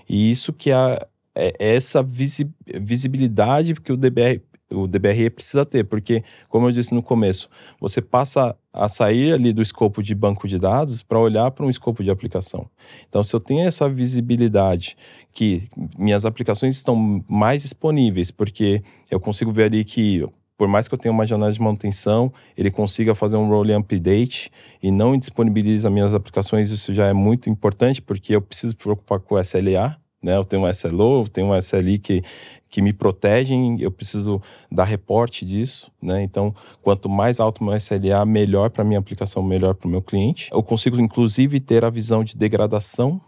E 0.08 0.32
isso 0.32 0.54
que 0.54 0.72
é, 0.72 1.00
é 1.36 1.76
essa 1.76 2.02
visi 2.02 2.50
visibilidade 2.80 3.74
que 3.74 3.92
o 3.92 3.98
DBR 3.98 4.42
o 4.72 4.88
DBRE 4.88 5.30
precisa 5.30 5.66
ter, 5.66 5.84
porque, 5.84 6.24
como 6.48 6.68
eu 6.68 6.72
disse 6.72 6.94
no 6.94 7.02
começo, 7.02 7.50
você 7.80 8.02
passa 8.02 8.56
a 8.72 8.88
sair 8.88 9.34
ali 9.34 9.52
do 9.52 9.62
escopo 9.62 10.02
de 10.04 10.14
banco 10.14 10.48
de 10.48 10.60
dados 10.60 11.02
para 11.02 11.20
olhar 11.20 11.50
para 11.52 11.66
um 11.66 11.70
escopo 11.70 12.04
de 12.04 12.12
aplicação. 12.12 12.70
Então, 13.08 13.24
se 13.24 13.36
eu 13.36 13.40
tenho 13.40 13.68
essa 13.68 13.90
visibilidade 13.90 14.96
que 15.34 15.68
minhas 15.98 16.26
aplicações 16.26 16.76
estão 16.76 17.24
mais 17.28 17.64
disponíveis, 17.64 18.32
porque 18.32 18.84
eu 19.10 19.20
consigo 19.20 19.52
ver 19.52 19.64
ali 19.66 19.84
que 19.84 20.24
por 20.60 20.68
mais 20.68 20.90
que 20.90 20.94
eu 20.94 21.00
tenha 21.00 21.14
uma 21.14 21.26
janela 21.26 21.54
de 21.54 21.62
manutenção, 21.62 22.34
ele 22.58 22.70
consiga 22.70 23.16
fazer 23.16 23.38
um 23.38 23.48
rolling 23.48 23.76
update 23.76 24.52
e 24.84 24.92
não 24.92 25.18
disponibiliza 25.18 25.90
minhas 25.90 26.14
aplicações, 26.14 26.70
isso 26.70 26.94
já 26.94 27.08
é 27.08 27.14
muito 27.14 27.50
importante, 27.50 28.02
porque 28.02 28.36
eu 28.36 28.42
preciso 28.42 28.74
me 28.74 28.84
preocupar 28.84 29.22
com 29.22 29.36
o 29.36 29.40
SLA, 29.40 29.98
né? 30.22 30.36
Eu 30.36 30.44
tenho 30.44 30.64
um 30.64 30.70
SLO, 30.70 31.24
eu 31.24 31.28
tenho 31.28 31.48
um 31.48 31.58
SLI 31.58 31.98
que, 32.00 32.22
que 32.70 32.82
me 32.82 32.94
protegem, 32.94 33.80
eu 33.82 33.92
preciso 33.92 34.42
dar 34.72 34.84
reporte 34.84 35.46
disso, 35.46 35.92
né? 36.02 36.22
Então, 36.22 36.54
quanto 36.82 37.10
mais 37.10 37.40
alto 37.40 37.64
meu 37.64 37.76
SLA, 37.76 38.26
melhor 38.26 38.70
para 38.70 38.84
minha 38.84 39.00
aplicação, 39.00 39.42
melhor 39.42 39.74
para 39.74 39.88
o 39.88 39.92
meu 39.92 40.02
cliente. 40.02 40.50
Eu 40.52 40.62
consigo, 40.62 41.00
inclusive, 41.00 41.60
ter 41.60 41.86
a 41.86 41.90
visão 41.90 42.24
de 42.24 42.36
degradação 42.36 43.20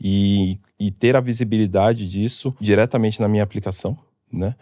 e, 0.00 0.58
e 0.78 0.90
ter 0.90 1.16
a 1.16 1.20
visibilidade 1.20 2.08
disso 2.08 2.54
diretamente 2.60 3.20
na 3.20 3.28
minha 3.28 3.42
aplicação, 3.42 3.96
né? 4.32 4.54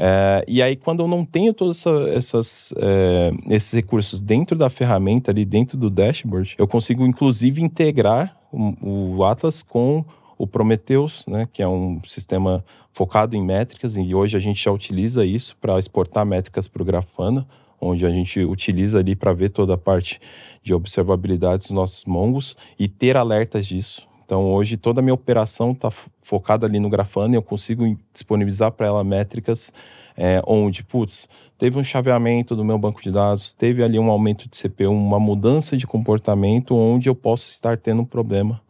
É, 0.00 0.44
e 0.46 0.62
aí, 0.62 0.76
quando 0.76 1.02
eu 1.02 1.08
não 1.08 1.24
tenho 1.24 1.52
todos 1.52 1.78
essa, 1.78 2.08
essas, 2.10 2.74
é, 2.76 3.32
esses 3.50 3.72
recursos 3.72 4.20
dentro 4.20 4.56
da 4.56 4.70
ferramenta, 4.70 5.32
ali 5.32 5.44
dentro 5.44 5.76
do 5.76 5.90
dashboard, 5.90 6.54
eu 6.56 6.68
consigo, 6.68 7.04
inclusive, 7.04 7.60
integrar 7.60 8.36
o, 8.52 9.16
o 9.16 9.24
Atlas 9.24 9.60
com 9.60 10.04
o 10.38 10.46
Prometheus, 10.46 11.26
né, 11.26 11.48
que 11.52 11.60
é 11.60 11.68
um 11.68 12.00
sistema 12.04 12.64
focado 12.92 13.36
em 13.36 13.42
métricas, 13.42 13.96
e 13.96 14.14
hoje 14.14 14.36
a 14.36 14.40
gente 14.40 14.62
já 14.62 14.70
utiliza 14.70 15.24
isso 15.24 15.56
para 15.60 15.78
exportar 15.78 16.24
métricas 16.24 16.68
para 16.68 16.80
o 16.80 16.84
Grafana, 16.84 17.46
onde 17.80 18.06
a 18.06 18.10
gente 18.10 18.40
utiliza 18.40 19.00
ali 19.00 19.14
para 19.16 19.32
ver 19.32 19.50
toda 19.50 19.74
a 19.74 19.78
parte 19.78 20.20
de 20.62 20.72
observabilidade 20.72 21.64
dos 21.64 21.70
nossos 21.70 22.04
mongos 22.04 22.56
e 22.78 22.88
ter 22.88 23.16
alertas 23.16 23.66
disso. 23.66 24.06
Então, 24.24 24.52
hoje, 24.52 24.76
toda 24.76 25.00
a 25.00 25.02
minha 25.02 25.14
operação 25.14 25.72
está 25.72 25.90
focada 26.20 26.66
ali 26.66 26.78
no 26.78 26.90
Grafana 26.90 27.34
e 27.34 27.36
eu 27.36 27.42
consigo 27.42 27.84
disponibilizar 28.12 28.70
para 28.72 28.86
ela 28.86 29.02
métricas 29.02 29.72
é, 30.16 30.42
onde, 30.46 30.84
putz, 30.84 31.28
teve 31.56 31.78
um 31.78 31.84
chaveamento 31.84 32.54
do 32.54 32.64
meu 32.64 32.78
banco 32.78 33.00
de 33.00 33.10
dados, 33.10 33.52
teve 33.52 33.82
ali 33.82 33.98
um 33.98 34.10
aumento 34.10 34.48
de 34.48 34.58
CPU, 34.60 34.90
uma 34.90 35.18
mudança 35.18 35.76
de 35.76 35.86
comportamento 35.86 36.76
onde 36.76 37.08
eu 37.08 37.14
posso 37.14 37.50
estar 37.50 37.78
tendo 37.78 38.02
um 38.02 38.04
problema 38.04 38.60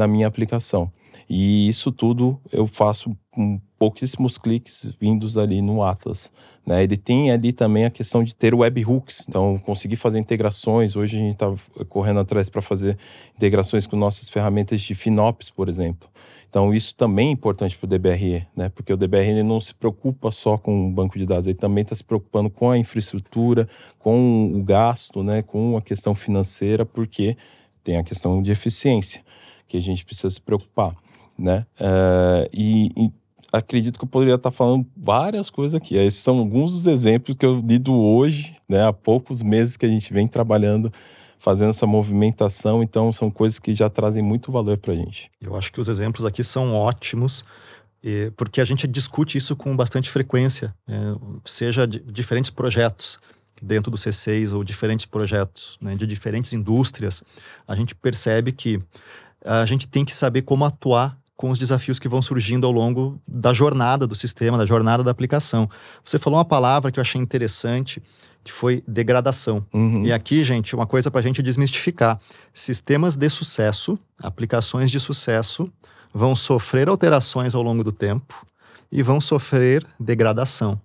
na 0.00 0.06
minha 0.06 0.26
aplicação. 0.26 0.90
E 1.28 1.68
isso 1.68 1.92
tudo 1.92 2.40
eu 2.50 2.66
faço 2.66 3.16
com 3.30 3.60
pouquíssimos 3.78 4.36
cliques 4.36 4.92
vindos 4.98 5.38
ali 5.38 5.62
no 5.62 5.82
Atlas. 5.82 6.32
Né? 6.66 6.82
Ele 6.82 6.96
tem 6.96 7.30
ali 7.30 7.52
também 7.52 7.84
a 7.84 7.90
questão 7.90 8.24
de 8.24 8.34
ter 8.34 8.54
webhooks, 8.54 9.26
então 9.28 9.58
conseguir 9.58 9.96
fazer 9.96 10.18
integrações. 10.18 10.96
Hoje 10.96 11.18
a 11.18 11.20
gente 11.20 11.34
está 11.34 11.46
correndo 11.88 12.20
atrás 12.20 12.48
para 12.48 12.62
fazer 12.62 12.98
integrações 13.36 13.86
com 13.86 13.96
nossas 13.96 14.28
ferramentas 14.28 14.80
de 14.80 14.94
FinOps, 14.94 15.50
por 15.50 15.68
exemplo. 15.68 16.08
Então 16.48 16.74
isso 16.74 16.96
também 16.96 17.28
é 17.28 17.32
importante 17.32 17.78
para 17.78 17.86
o 17.86 17.88
DBRE, 17.88 18.46
né? 18.56 18.68
porque 18.70 18.92
o 18.92 18.96
DBRE 18.96 19.42
não 19.44 19.60
se 19.60 19.74
preocupa 19.74 20.32
só 20.32 20.58
com 20.58 20.88
o 20.88 20.90
banco 20.90 21.16
de 21.16 21.26
dados, 21.26 21.46
ele 21.46 21.54
também 21.54 21.82
está 21.82 21.94
se 21.94 22.02
preocupando 22.02 22.50
com 22.50 22.70
a 22.70 22.78
infraestrutura, 22.78 23.68
com 23.98 24.52
o 24.52 24.64
gasto, 24.64 25.22
né? 25.22 25.42
com 25.42 25.76
a 25.76 25.82
questão 25.82 26.12
financeira, 26.14 26.84
porque 26.84 27.36
tem 27.84 27.98
a 27.98 28.02
questão 28.02 28.42
de 28.42 28.50
eficiência 28.50 29.22
que 29.70 29.78
a 29.78 29.82
gente 29.82 30.04
precisa 30.04 30.30
se 30.30 30.40
preocupar 30.40 30.94
né? 31.40 31.66
Uh, 31.80 32.48
e, 32.52 32.90
e, 32.96 33.10
acredito 33.52 33.98
que 33.98 34.04
eu 34.04 34.08
poderia 34.08 34.34
estar 34.34 34.50
falando 34.50 34.86
várias 34.96 35.48
coisas 35.48 35.74
aqui. 35.74 35.96
Esses 35.96 36.22
são 36.22 36.38
alguns 36.38 36.72
dos 36.72 36.86
exemplos 36.86 37.36
que 37.36 37.44
eu 37.44 37.60
lido 37.60 37.92
hoje, 37.92 38.54
né? 38.68 38.86
Há 38.86 38.92
poucos 38.92 39.42
meses 39.42 39.76
que 39.76 39.86
a 39.86 39.88
gente 39.88 40.12
vem 40.12 40.28
trabalhando, 40.28 40.92
fazendo 41.38 41.70
essa 41.70 41.86
movimentação. 41.86 42.82
Então, 42.82 43.12
são 43.12 43.30
coisas 43.30 43.58
que 43.58 43.74
já 43.74 43.88
trazem 43.88 44.22
muito 44.22 44.52
valor 44.52 44.76
para 44.76 44.92
a 44.92 44.96
gente. 44.96 45.30
Eu 45.40 45.56
acho 45.56 45.72
que 45.72 45.80
os 45.80 45.88
exemplos 45.88 46.24
aqui 46.24 46.44
são 46.44 46.74
ótimos. 46.74 47.44
Porque 48.34 48.62
a 48.62 48.64
gente 48.64 48.88
discute 48.88 49.36
isso 49.36 49.54
com 49.54 49.76
bastante 49.76 50.08
frequência, 50.08 50.74
né? 50.88 51.14
seja 51.44 51.86
de 51.86 51.98
diferentes 52.00 52.50
projetos 52.50 53.18
dentro 53.60 53.90
do 53.90 53.98
C6 53.98 54.54
ou 54.54 54.64
diferentes 54.64 55.04
projetos 55.04 55.76
né, 55.82 55.94
de 55.94 56.06
diferentes 56.06 56.54
indústrias, 56.54 57.22
a 57.68 57.76
gente 57.76 57.94
percebe 57.94 58.52
que 58.52 58.80
a 59.44 59.64
gente 59.66 59.88
tem 59.88 60.04
que 60.04 60.14
saber 60.14 60.42
como 60.42 60.64
atuar 60.64 61.16
com 61.36 61.48
os 61.48 61.58
desafios 61.58 61.98
que 61.98 62.08
vão 62.08 62.20
surgindo 62.20 62.66
ao 62.66 62.72
longo 62.72 63.18
da 63.26 63.52
jornada 63.52 64.06
do 64.06 64.14
sistema, 64.14 64.58
da 64.58 64.66
jornada 64.66 65.02
da 65.02 65.10
aplicação. 65.10 65.70
Você 66.04 66.18
falou 66.18 66.38
uma 66.38 66.44
palavra 66.44 66.92
que 66.92 66.98
eu 66.98 67.02
achei 67.02 67.18
interessante, 67.18 68.02
que 68.44 68.52
foi 68.52 68.84
degradação. 68.86 69.64
Uhum. 69.72 70.04
E 70.04 70.12
aqui, 70.12 70.44
gente, 70.44 70.74
uma 70.74 70.86
coisa 70.86 71.10
para 71.10 71.20
a 71.20 71.22
gente 71.22 71.42
desmistificar: 71.42 72.20
sistemas 72.52 73.16
de 73.16 73.30
sucesso, 73.30 73.98
aplicações 74.22 74.90
de 74.90 75.00
sucesso, 75.00 75.72
vão 76.12 76.36
sofrer 76.36 76.88
alterações 76.88 77.54
ao 77.54 77.62
longo 77.62 77.82
do 77.82 77.92
tempo 77.92 78.46
e 78.92 79.02
vão 79.02 79.18
sofrer 79.18 79.86
degradação. 79.98 80.78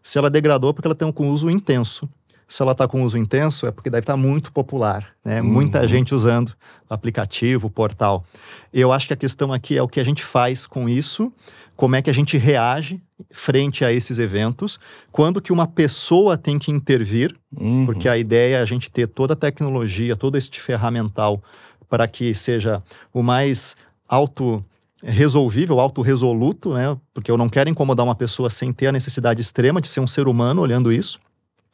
Se 0.00 0.16
ela 0.16 0.30
degradou, 0.30 0.70
é 0.70 0.72
porque 0.72 0.86
ela 0.86 0.94
tem 0.94 1.08
um 1.08 1.28
uso 1.28 1.50
intenso. 1.50 2.08
Se 2.48 2.62
ela 2.62 2.72
está 2.72 2.88
com 2.88 3.02
uso 3.02 3.18
intenso, 3.18 3.66
é 3.66 3.70
porque 3.70 3.90
deve 3.90 4.00
estar 4.00 4.14
tá 4.14 4.16
muito 4.16 4.50
popular, 4.50 5.08
né? 5.24 5.40
Uhum. 5.42 5.52
Muita 5.52 5.86
gente 5.86 6.14
usando 6.14 6.54
o 6.88 6.94
aplicativo, 6.94 7.66
o 7.66 7.70
portal. 7.70 8.24
Eu 8.72 8.90
acho 8.90 9.06
que 9.06 9.12
a 9.12 9.16
questão 9.16 9.52
aqui 9.52 9.76
é 9.76 9.82
o 9.82 9.88
que 9.88 10.00
a 10.00 10.04
gente 10.04 10.24
faz 10.24 10.66
com 10.66 10.88
isso, 10.88 11.30
como 11.76 11.94
é 11.94 12.02
que 12.02 12.08
a 12.08 12.12
gente 12.12 12.38
reage 12.38 13.00
frente 13.30 13.84
a 13.84 13.92
esses 13.92 14.18
eventos, 14.18 14.80
quando 15.12 15.42
que 15.42 15.52
uma 15.52 15.66
pessoa 15.66 16.36
tem 16.36 16.58
que 16.58 16.72
intervir, 16.72 17.36
uhum. 17.56 17.84
porque 17.84 18.08
a 18.08 18.16
ideia 18.16 18.56
é 18.56 18.60
a 18.60 18.64
gente 18.64 18.90
ter 18.90 19.06
toda 19.06 19.34
a 19.34 19.36
tecnologia, 19.36 20.16
todo 20.16 20.38
este 20.38 20.60
ferramental 20.60 21.42
para 21.88 22.08
que 22.08 22.34
seja 22.34 22.82
o 23.12 23.22
mais 23.22 23.76
auto 24.08 24.64
resolvível, 25.02 25.78
autorresoluto, 25.78 26.74
né? 26.74 26.96
Porque 27.14 27.30
eu 27.30 27.38
não 27.38 27.48
quero 27.48 27.70
incomodar 27.70 28.04
uma 28.04 28.14
pessoa 28.14 28.50
sem 28.50 28.72
ter 28.72 28.88
a 28.88 28.92
necessidade 28.92 29.40
extrema 29.40 29.80
de 29.80 29.88
ser 29.88 30.00
um 30.00 30.06
ser 30.06 30.26
humano 30.26 30.60
olhando 30.60 30.92
isso. 30.92 31.20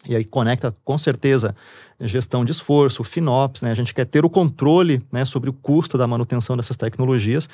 E 0.06 0.14
aí 0.14 0.24
conecta 0.24 0.74
com 0.84 0.98
certeza 0.98 1.54
gestão 2.00 2.44
de 2.44 2.52
esforço, 2.52 3.04
FinOps, 3.04 3.62
né? 3.62 3.70
A 3.70 3.74
gente 3.74 3.94
quer 3.94 4.04
ter 4.04 4.24
o 4.24 4.30
controle 4.30 5.02
né, 5.10 5.24
sobre 5.24 5.48
o 5.48 5.52
custo 5.52 5.96
da 5.96 6.06
manutenção 6.06 6.56
dessas 6.56 6.76
tecnologias. 6.76 7.48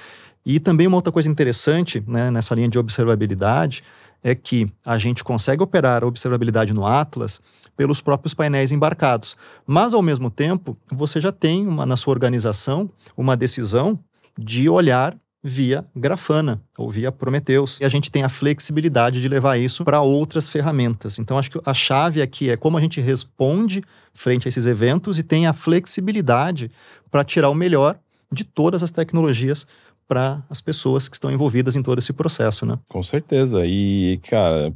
E 0.44 0.58
também 0.58 0.86
uma 0.86 0.96
outra 0.96 1.12
coisa 1.12 1.28
interessante 1.28 2.02
né, 2.06 2.30
nessa 2.30 2.54
linha 2.54 2.68
de 2.68 2.78
observabilidade 2.78 3.82
é 4.22 4.34
que 4.34 4.70
a 4.84 4.98
gente 4.98 5.24
consegue 5.24 5.62
operar 5.62 6.02
a 6.02 6.06
observabilidade 6.06 6.74
no 6.74 6.86
Atlas 6.86 7.40
pelos 7.76 8.00
próprios 8.00 8.34
painéis 8.34 8.72
embarcados. 8.72 9.36
Mas, 9.66 9.94
ao 9.94 10.02
mesmo 10.02 10.30
tempo, 10.30 10.76
você 10.90 11.20
já 11.20 11.32
tem 11.32 11.66
uma, 11.66 11.86
na 11.86 11.96
sua 11.96 12.12
organização 12.12 12.90
uma 13.16 13.36
decisão 13.36 13.98
de 14.38 14.68
olhar 14.68 15.16
via 15.42 15.84
Grafana 15.96 16.60
ou 16.76 16.90
via 16.90 17.10
Prometheus. 17.10 17.78
E 17.80 17.84
a 17.84 17.88
gente 17.88 18.10
tem 18.10 18.22
a 18.22 18.28
flexibilidade 18.28 19.20
de 19.20 19.28
levar 19.28 19.56
isso 19.58 19.84
para 19.84 20.00
outras 20.00 20.48
ferramentas. 20.48 21.18
Então, 21.18 21.38
acho 21.38 21.50
que 21.50 21.60
a 21.64 21.74
chave 21.74 22.20
aqui 22.20 22.50
é 22.50 22.56
como 22.56 22.76
a 22.76 22.80
gente 22.80 23.00
responde 23.00 23.82
frente 24.12 24.46
a 24.46 24.50
esses 24.50 24.66
eventos 24.66 25.18
e 25.18 25.22
tem 25.22 25.46
a 25.46 25.52
flexibilidade 25.52 26.70
para 27.10 27.24
tirar 27.24 27.48
o 27.48 27.54
melhor 27.54 27.98
de 28.30 28.44
todas 28.44 28.82
as 28.82 28.90
tecnologias 28.90 29.66
para 30.06 30.42
as 30.50 30.60
pessoas 30.60 31.08
que 31.08 31.16
estão 31.16 31.30
envolvidas 31.30 31.76
em 31.76 31.82
todo 31.82 31.98
esse 31.98 32.12
processo, 32.12 32.66
né? 32.66 32.78
Com 32.88 33.02
certeza. 33.02 33.64
E, 33.64 34.18
cara, 34.28 34.72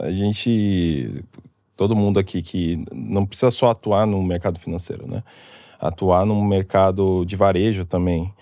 a 0.00 0.10
gente. 0.10 1.24
Todo 1.76 1.96
mundo 1.96 2.18
aqui 2.18 2.42
que 2.42 2.84
não 2.92 3.24
precisa 3.24 3.50
só 3.50 3.70
atuar 3.70 4.06
no 4.06 4.22
mercado 4.22 4.58
financeiro, 4.58 5.06
né? 5.08 5.22
Atuar 5.80 6.26
no 6.26 6.44
mercado 6.44 7.24
de 7.24 7.34
varejo 7.34 7.84
também 7.84 8.32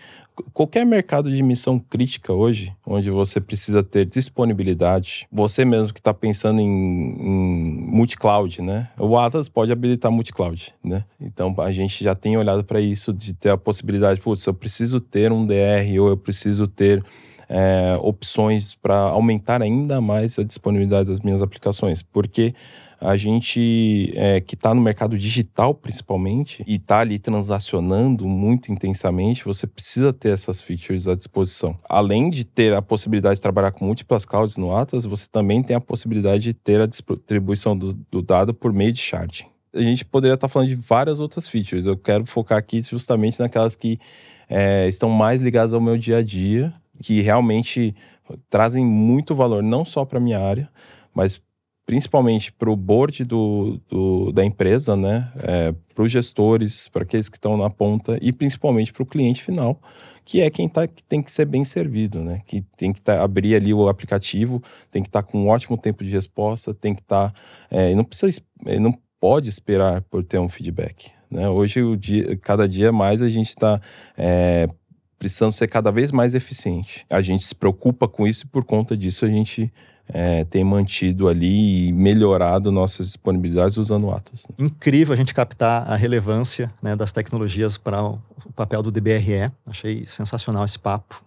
qualquer 0.52 0.84
mercado 0.84 1.30
de 1.30 1.42
missão 1.42 1.78
crítica 1.78 2.32
hoje, 2.32 2.74
onde 2.86 3.10
você 3.10 3.40
precisa 3.40 3.82
ter 3.82 4.04
disponibilidade, 4.04 5.26
você 5.30 5.64
mesmo 5.64 5.92
que 5.92 6.00
está 6.00 6.12
pensando 6.12 6.60
em, 6.60 6.66
em 6.66 7.86
multi-cloud, 7.86 8.62
né? 8.62 8.88
O 8.98 9.16
Atlas 9.16 9.48
pode 9.48 9.72
habilitar 9.72 10.10
multi-cloud, 10.10 10.74
né? 10.82 11.04
Então 11.20 11.54
a 11.58 11.72
gente 11.72 12.02
já 12.02 12.14
tem 12.14 12.36
olhado 12.36 12.64
para 12.64 12.80
isso 12.80 13.12
de 13.12 13.34
ter 13.34 13.50
a 13.50 13.56
possibilidade, 13.56 14.20
putz, 14.20 14.44
eu 14.46 14.54
preciso 14.54 15.00
ter 15.00 15.32
um 15.32 15.46
DR 15.46 16.00
ou 16.00 16.08
eu 16.08 16.16
preciso 16.16 16.66
ter 16.66 17.04
é, 17.48 17.98
opções 18.00 18.74
para 18.74 18.96
aumentar 18.96 19.60
ainda 19.60 20.00
mais 20.00 20.38
a 20.38 20.44
disponibilidade 20.44 21.08
das 21.08 21.20
minhas 21.20 21.42
aplicações, 21.42 22.00
porque 22.00 22.54
a 23.00 23.16
gente 23.16 24.12
é, 24.14 24.40
que 24.40 24.54
está 24.54 24.74
no 24.74 24.80
mercado 24.80 25.18
digital 25.18 25.74
principalmente 25.74 26.62
e 26.66 26.76
está 26.76 27.00
ali 27.00 27.18
transacionando 27.18 28.28
muito 28.28 28.70
intensamente, 28.70 29.44
você 29.44 29.66
precisa 29.66 30.12
ter 30.12 30.30
essas 30.30 30.60
features 30.60 31.08
à 31.08 31.14
disposição. 31.14 31.78
Além 31.88 32.28
de 32.28 32.44
ter 32.44 32.74
a 32.74 32.82
possibilidade 32.82 33.36
de 33.36 33.42
trabalhar 33.42 33.72
com 33.72 33.86
múltiplas 33.86 34.26
clouds 34.26 34.58
no 34.58 34.76
Atlas, 34.76 35.06
você 35.06 35.26
também 35.30 35.62
tem 35.62 35.74
a 35.74 35.80
possibilidade 35.80 36.42
de 36.42 36.52
ter 36.52 36.80
a 36.80 36.86
distribuição 36.86 37.76
do, 37.76 37.94
do 38.10 38.20
dado 38.20 38.52
por 38.52 38.72
meio 38.72 38.92
de 38.92 39.00
sharding. 39.00 39.46
A 39.72 39.80
gente 39.80 40.04
poderia 40.04 40.34
estar 40.34 40.48
tá 40.48 40.52
falando 40.52 40.68
de 40.68 40.74
várias 40.74 41.20
outras 41.20 41.48
features. 41.48 41.86
Eu 41.86 41.96
quero 41.96 42.26
focar 42.26 42.58
aqui 42.58 42.82
justamente 42.82 43.40
naquelas 43.40 43.76
que 43.76 43.98
é, 44.48 44.86
estão 44.88 45.08
mais 45.08 45.40
ligadas 45.40 45.72
ao 45.72 45.80
meu 45.80 45.96
dia 45.96 46.18
a 46.18 46.22
dia, 46.22 46.74
que 47.00 47.20
realmente 47.20 47.94
trazem 48.48 48.84
muito 48.84 49.34
valor, 49.34 49.62
não 49.62 49.84
só 49.84 50.04
para 50.04 50.20
minha 50.20 50.40
área, 50.40 50.68
mas 51.14 51.40
principalmente 51.86 52.52
para 52.52 52.70
o 52.70 52.76
board 52.76 53.24
do, 53.24 53.80
do, 53.88 54.32
da 54.32 54.44
empresa, 54.44 54.96
né? 54.96 55.32
É, 55.42 55.74
para 55.94 56.04
os 56.04 56.12
gestores, 56.12 56.88
para 56.88 57.02
aqueles 57.02 57.28
que 57.28 57.36
estão 57.36 57.56
na 57.56 57.68
ponta 57.68 58.18
e 58.22 58.32
principalmente 58.32 58.92
para 58.92 59.02
o 59.02 59.06
cliente 59.06 59.42
final, 59.42 59.80
que 60.24 60.40
é 60.40 60.48
quem 60.48 60.68
tá, 60.68 60.86
que 60.86 61.02
tem 61.02 61.22
que 61.22 61.32
ser 61.32 61.44
bem 61.44 61.64
servido, 61.64 62.20
né? 62.20 62.40
Que 62.46 62.62
tem 62.76 62.92
que 62.92 63.00
tá, 63.00 63.22
abrir 63.22 63.54
ali 63.54 63.74
o 63.74 63.88
aplicativo, 63.88 64.62
tem 64.90 65.02
que 65.02 65.08
estar 65.08 65.22
tá 65.22 65.28
com 65.28 65.38
um 65.38 65.48
ótimo 65.48 65.76
tempo 65.76 66.04
de 66.04 66.10
resposta, 66.10 66.72
tem 66.72 66.94
que 66.94 67.02
estar. 67.02 67.30
Tá, 67.30 67.40
é, 67.70 67.94
não 67.94 68.04
precisa, 68.04 68.40
não 68.80 68.96
pode 69.18 69.48
esperar 69.48 70.00
por 70.02 70.24
ter 70.24 70.38
um 70.38 70.48
feedback. 70.48 71.10
Né? 71.30 71.48
Hoje, 71.48 71.82
o 71.82 71.96
dia, 71.96 72.36
cada 72.36 72.68
dia 72.68 72.90
mais, 72.90 73.22
a 73.22 73.28
gente 73.28 73.48
está 73.48 73.80
é, 74.16 74.68
precisando 75.18 75.52
ser 75.52 75.68
cada 75.68 75.92
vez 75.92 76.10
mais 76.10 76.34
eficiente. 76.34 77.04
A 77.10 77.20
gente 77.20 77.44
se 77.44 77.54
preocupa 77.54 78.08
com 78.08 78.26
isso 78.26 78.46
e 78.46 78.48
por 78.48 78.64
conta 78.64 78.96
disso 78.96 79.24
a 79.24 79.28
gente 79.28 79.72
é, 80.12 80.44
tem 80.44 80.64
mantido 80.64 81.28
ali 81.28 81.88
e 81.88 81.92
melhorado 81.92 82.70
nossas 82.70 83.08
disponibilidades 83.08 83.76
usando 83.76 84.06
o 84.06 84.12
Atlas. 84.12 84.46
Né? 84.48 84.66
Incrível 84.66 85.14
a 85.14 85.16
gente 85.16 85.34
captar 85.34 85.90
a 85.90 85.96
relevância 85.96 86.72
né, 86.82 86.96
das 86.96 87.12
tecnologias 87.12 87.76
para 87.76 88.02
o 88.02 88.18
papel 88.54 88.82
do 88.82 88.90
DBRE. 88.90 89.50
Achei 89.66 90.06
sensacional 90.06 90.64
esse 90.64 90.78
papo. 90.78 91.22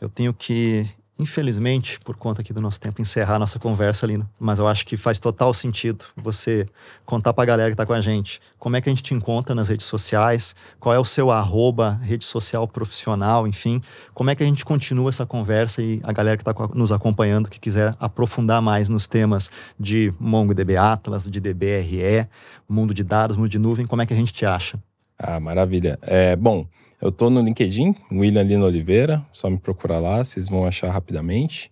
Eu 0.00 0.08
tenho 0.08 0.32
que 0.32 0.88
infelizmente, 1.18 1.98
por 2.00 2.16
conta 2.16 2.40
aqui 2.40 2.52
do 2.52 2.60
nosso 2.60 2.80
tempo, 2.80 3.00
encerrar 3.00 3.36
a 3.36 3.38
nossa 3.40 3.58
conversa, 3.58 4.06
Lino. 4.06 4.28
Mas 4.38 4.58
eu 4.58 4.68
acho 4.68 4.86
que 4.86 4.96
faz 4.96 5.18
total 5.18 5.52
sentido 5.52 6.04
você 6.16 6.66
contar 7.04 7.32
para 7.32 7.42
a 7.42 7.46
galera 7.46 7.70
que 7.70 7.74
está 7.74 7.84
com 7.84 7.92
a 7.92 8.00
gente 8.00 8.40
como 8.58 8.76
é 8.76 8.80
que 8.80 8.88
a 8.88 8.92
gente 8.92 9.02
te 9.02 9.14
encontra 9.14 9.54
nas 9.54 9.68
redes 9.68 9.86
sociais, 9.86 10.54
qual 10.78 10.94
é 10.94 10.98
o 10.98 11.04
seu 11.04 11.30
arroba, 11.30 11.98
rede 12.02 12.24
social 12.24 12.66
profissional, 12.68 13.46
enfim, 13.46 13.80
como 14.14 14.30
é 14.30 14.34
que 14.34 14.42
a 14.42 14.46
gente 14.46 14.64
continua 14.64 15.10
essa 15.10 15.24
conversa 15.24 15.82
e 15.82 16.00
a 16.04 16.12
galera 16.12 16.36
que 16.36 16.48
está 16.48 16.54
nos 16.74 16.92
acompanhando, 16.92 17.48
que 17.48 17.58
quiser 17.58 17.94
aprofundar 17.98 18.60
mais 18.62 18.88
nos 18.88 19.06
temas 19.06 19.50
de 19.78 20.12
MongoDB 20.18 20.76
Atlas, 20.76 21.28
de 21.28 21.40
DBRE, 21.40 22.28
mundo 22.68 22.92
de 22.92 23.02
dados, 23.02 23.36
mundo 23.36 23.48
de 23.48 23.58
nuvem, 23.58 23.86
como 23.86 24.02
é 24.02 24.06
que 24.06 24.12
a 24.12 24.16
gente 24.16 24.32
te 24.32 24.44
acha? 24.44 24.78
Ah, 25.18 25.40
maravilha. 25.40 25.98
É, 26.02 26.36
bom, 26.36 26.66
eu 27.00 27.12
tô 27.12 27.30
no 27.30 27.40
LinkedIn, 27.40 27.94
William 28.10 28.42
Lino 28.42 28.66
Oliveira, 28.66 29.24
só 29.32 29.48
me 29.48 29.58
procurar 29.58 30.00
lá, 30.00 30.24
vocês 30.24 30.48
vão 30.48 30.66
achar 30.66 30.90
rapidamente. 30.90 31.70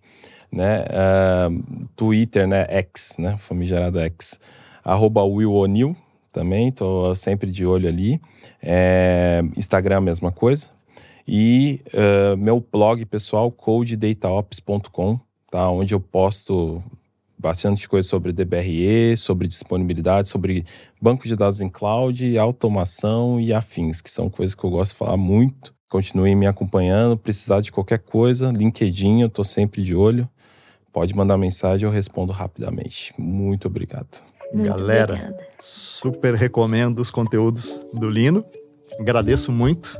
Né? 0.51 0.81
Uh, 0.81 1.87
Twitter, 1.95 2.47
né? 2.47 2.65
X, 2.69 3.15
né? 3.19 3.35
Famigerado 3.37 3.99
X. 3.99 4.39
Arroba 4.83 5.23
Will 5.23 5.53
O'Neill 5.53 5.95
também, 6.31 6.71
tô 6.71 7.13
sempre 7.13 7.51
de 7.51 7.65
olho 7.65 7.89
ali. 7.89 8.21
É, 8.61 9.41
Instagram, 9.57 10.01
mesma 10.01 10.31
coisa. 10.31 10.67
E 11.27 11.81
uh, 11.93 12.37
meu 12.37 12.65
blog 12.71 13.05
pessoal, 13.05 13.51
codedataops.com, 13.51 15.19
tá? 15.51 15.69
Onde 15.69 15.93
eu 15.93 15.99
posto 15.99 16.81
bastante 17.37 17.87
coisa 17.87 18.07
sobre 18.07 18.31
DBRE, 18.31 19.15
sobre 19.15 19.47
disponibilidade, 19.47 20.27
sobre 20.27 20.65
banco 21.01 21.27
de 21.27 21.35
dados 21.35 21.61
em 21.61 21.69
cloud, 21.69 22.37
automação 22.37 23.39
e 23.39 23.53
afins, 23.53 24.01
que 24.01 24.09
são 24.09 24.29
coisas 24.29 24.55
que 24.55 24.63
eu 24.63 24.69
gosto 24.69 24.93
de 24.93 24.97
falar 24.97 25.17
muito. 25.17 25.73
Continuem 25.89 26.35
me 26.35 26.47
acompanhando, 26.47 27.17
precisar 27.17 27.61
de 27.61 27.71
qualquer 27.71 27.99
coisa, 27.99 28.51
LinkedIn, 28.51 29.21
eu 29.21 29.27
estou 29.27 29.45
sempre 29.45 29.83
de 29.83 29.95
olho. 29.95 30.27
Pode 30.91 31.15
mandar 31.15 31.37
mensagem, 31.37 31.87
eu 31.87 31.93
respondo 31.93 32.33
rapidamente. 32.33 33.13
Muito 33.19 33.67
obrigado. 33.67 34.23
Muito 34.51 34.67
Galera, 34.67 35.13
obrigada. 35.13 35.47
super 35.59 36.33
recomendo 36.33 36.99
os 36.99 37.09
conteúdos 37.09 37.81
do 37.93 38.09
Lino. 38.09 38.43
Agradeço 38.99 39.51
muito 39.51 39.97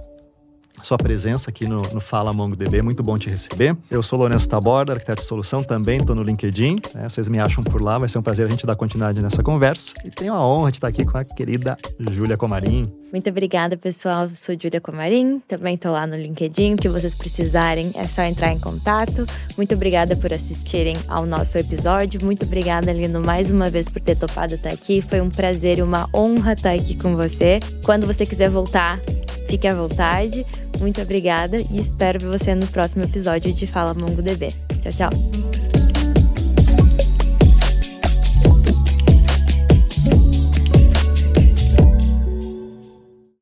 sua 0.82 0.98
presença 0.98 1.50
aqui 1.50 1.68
no, 1.68 1.78
no 1.94 2.00
Fala 2.00 2.32
MongoDB, 2.34 2.82
muito 2.82 3.04
bom 3.04 3.18
te 3.18 3.30
receber. 3.30 3.76
Eu 3.90 4.04
sou 4.04 4.20
Lourenço 4.20 4.48
Taborda, 4.48 4.94
arquiteto 4.94 5.22
de 5.22 5.28
solução, 5.28 5.64
também 5.64 6.00
estou 6.00 6.16
no 6.16 6.24
LinkedIn, 6.24 6.80
né? 6.94 7.08
vocês 7.10 7.28
me 7.30 7.40
acham 7.40 7.64
por 7.64 7.82
lá, 7.82 7.98
vai 7.98 8.10
ser 8.10 8.18
um 8.18 8.22
prazer 8.22 8.48
a 8.48 8.50
gente 8.50 8.66
dar 8.66 8.76
continuidade 8.76 9.22
nessa 9.22 9.44
conversa. 9.44 9.94
E 10.06 10.10
tenho 10.10 10.34
a 10.34 10.46
honra 10.46 10.72
de 10.72 10.78
estar 10.78 10.88
aqui 10.88 11.06
com 11.06 11.18
a 11.18 11.24
querida 11.24 11.78
Júlia 12.12 12.38
Comarim. 12.38 12.92
Muito 13.12 13.30
obrigada, 13.30 13.78
pessoal. 13.78 14.30
Sou 14.36 14.56
Júlia 14.62 14.82
Comarim, 14.82 15.42
também 15.48 15.76
estou 15.76 15.92
lá 15.92 16.06
no 16.06 16.16
LinkedIn. 16.18 16.74
O 16.74 16.78
que 16.78 16.90
vocês 16.90 17.16
precisarem 17.16 17.92
é 17.96 18.06
só 18.08 18.22
entrar 18.22 18.52
em 18.52 18.60
contato. 18.60 19.26
Muito 19.56 19.74
obrigada 19.74 20.16
por 20.16 20.34
assistirem 20.34 20.96
ao 21.08 21.26
nosso 21.26 21.58
episódio. 21.58 22.24
Muito 22.24 22.44
obrigada, 22.44 22.92
Lino, 22.92 23.22
mais 23.26 23.50
uma 23.50 23.70
vez 23.70 23.88
por 23.88 24.02
ter 24.02 24.18
topado 24.18 24.56
estar 24.56 24.74
aqui. 24.74 25.02
Foi 25.02 25.22
um 25.22 25.30
prazer 25.30 25.78
e 25.78 25.82
uma 25.82 26.10
honra 26.14 26.54
estar 26.54 26.74
aqui 26.74 26.96
com 26.96 27.16
você. 27.16 27.60
Quando 27.86 28.06
você 28.06 28.26
quiser 28.26 28.50
voltar, 28.50 29.00
fique 29.48 29.68
à 29.68 29.74
vontade. 29.74 30.46
Muito 30.80 31.02
obrigada 31.02 31.58
e 31.58 31.80
espero 31.80 32.20
ver 32.20 32.38
você 32.38 32.54
no 32.56 32.68
próximo 32.68 33.04
episódio 33.04 33.54
de 33.54 33.68
Fala 33.68 33.94
MongoDB. 33.94 34.50
Tchau, 34.82 34.92
tchau. 34.92 35.57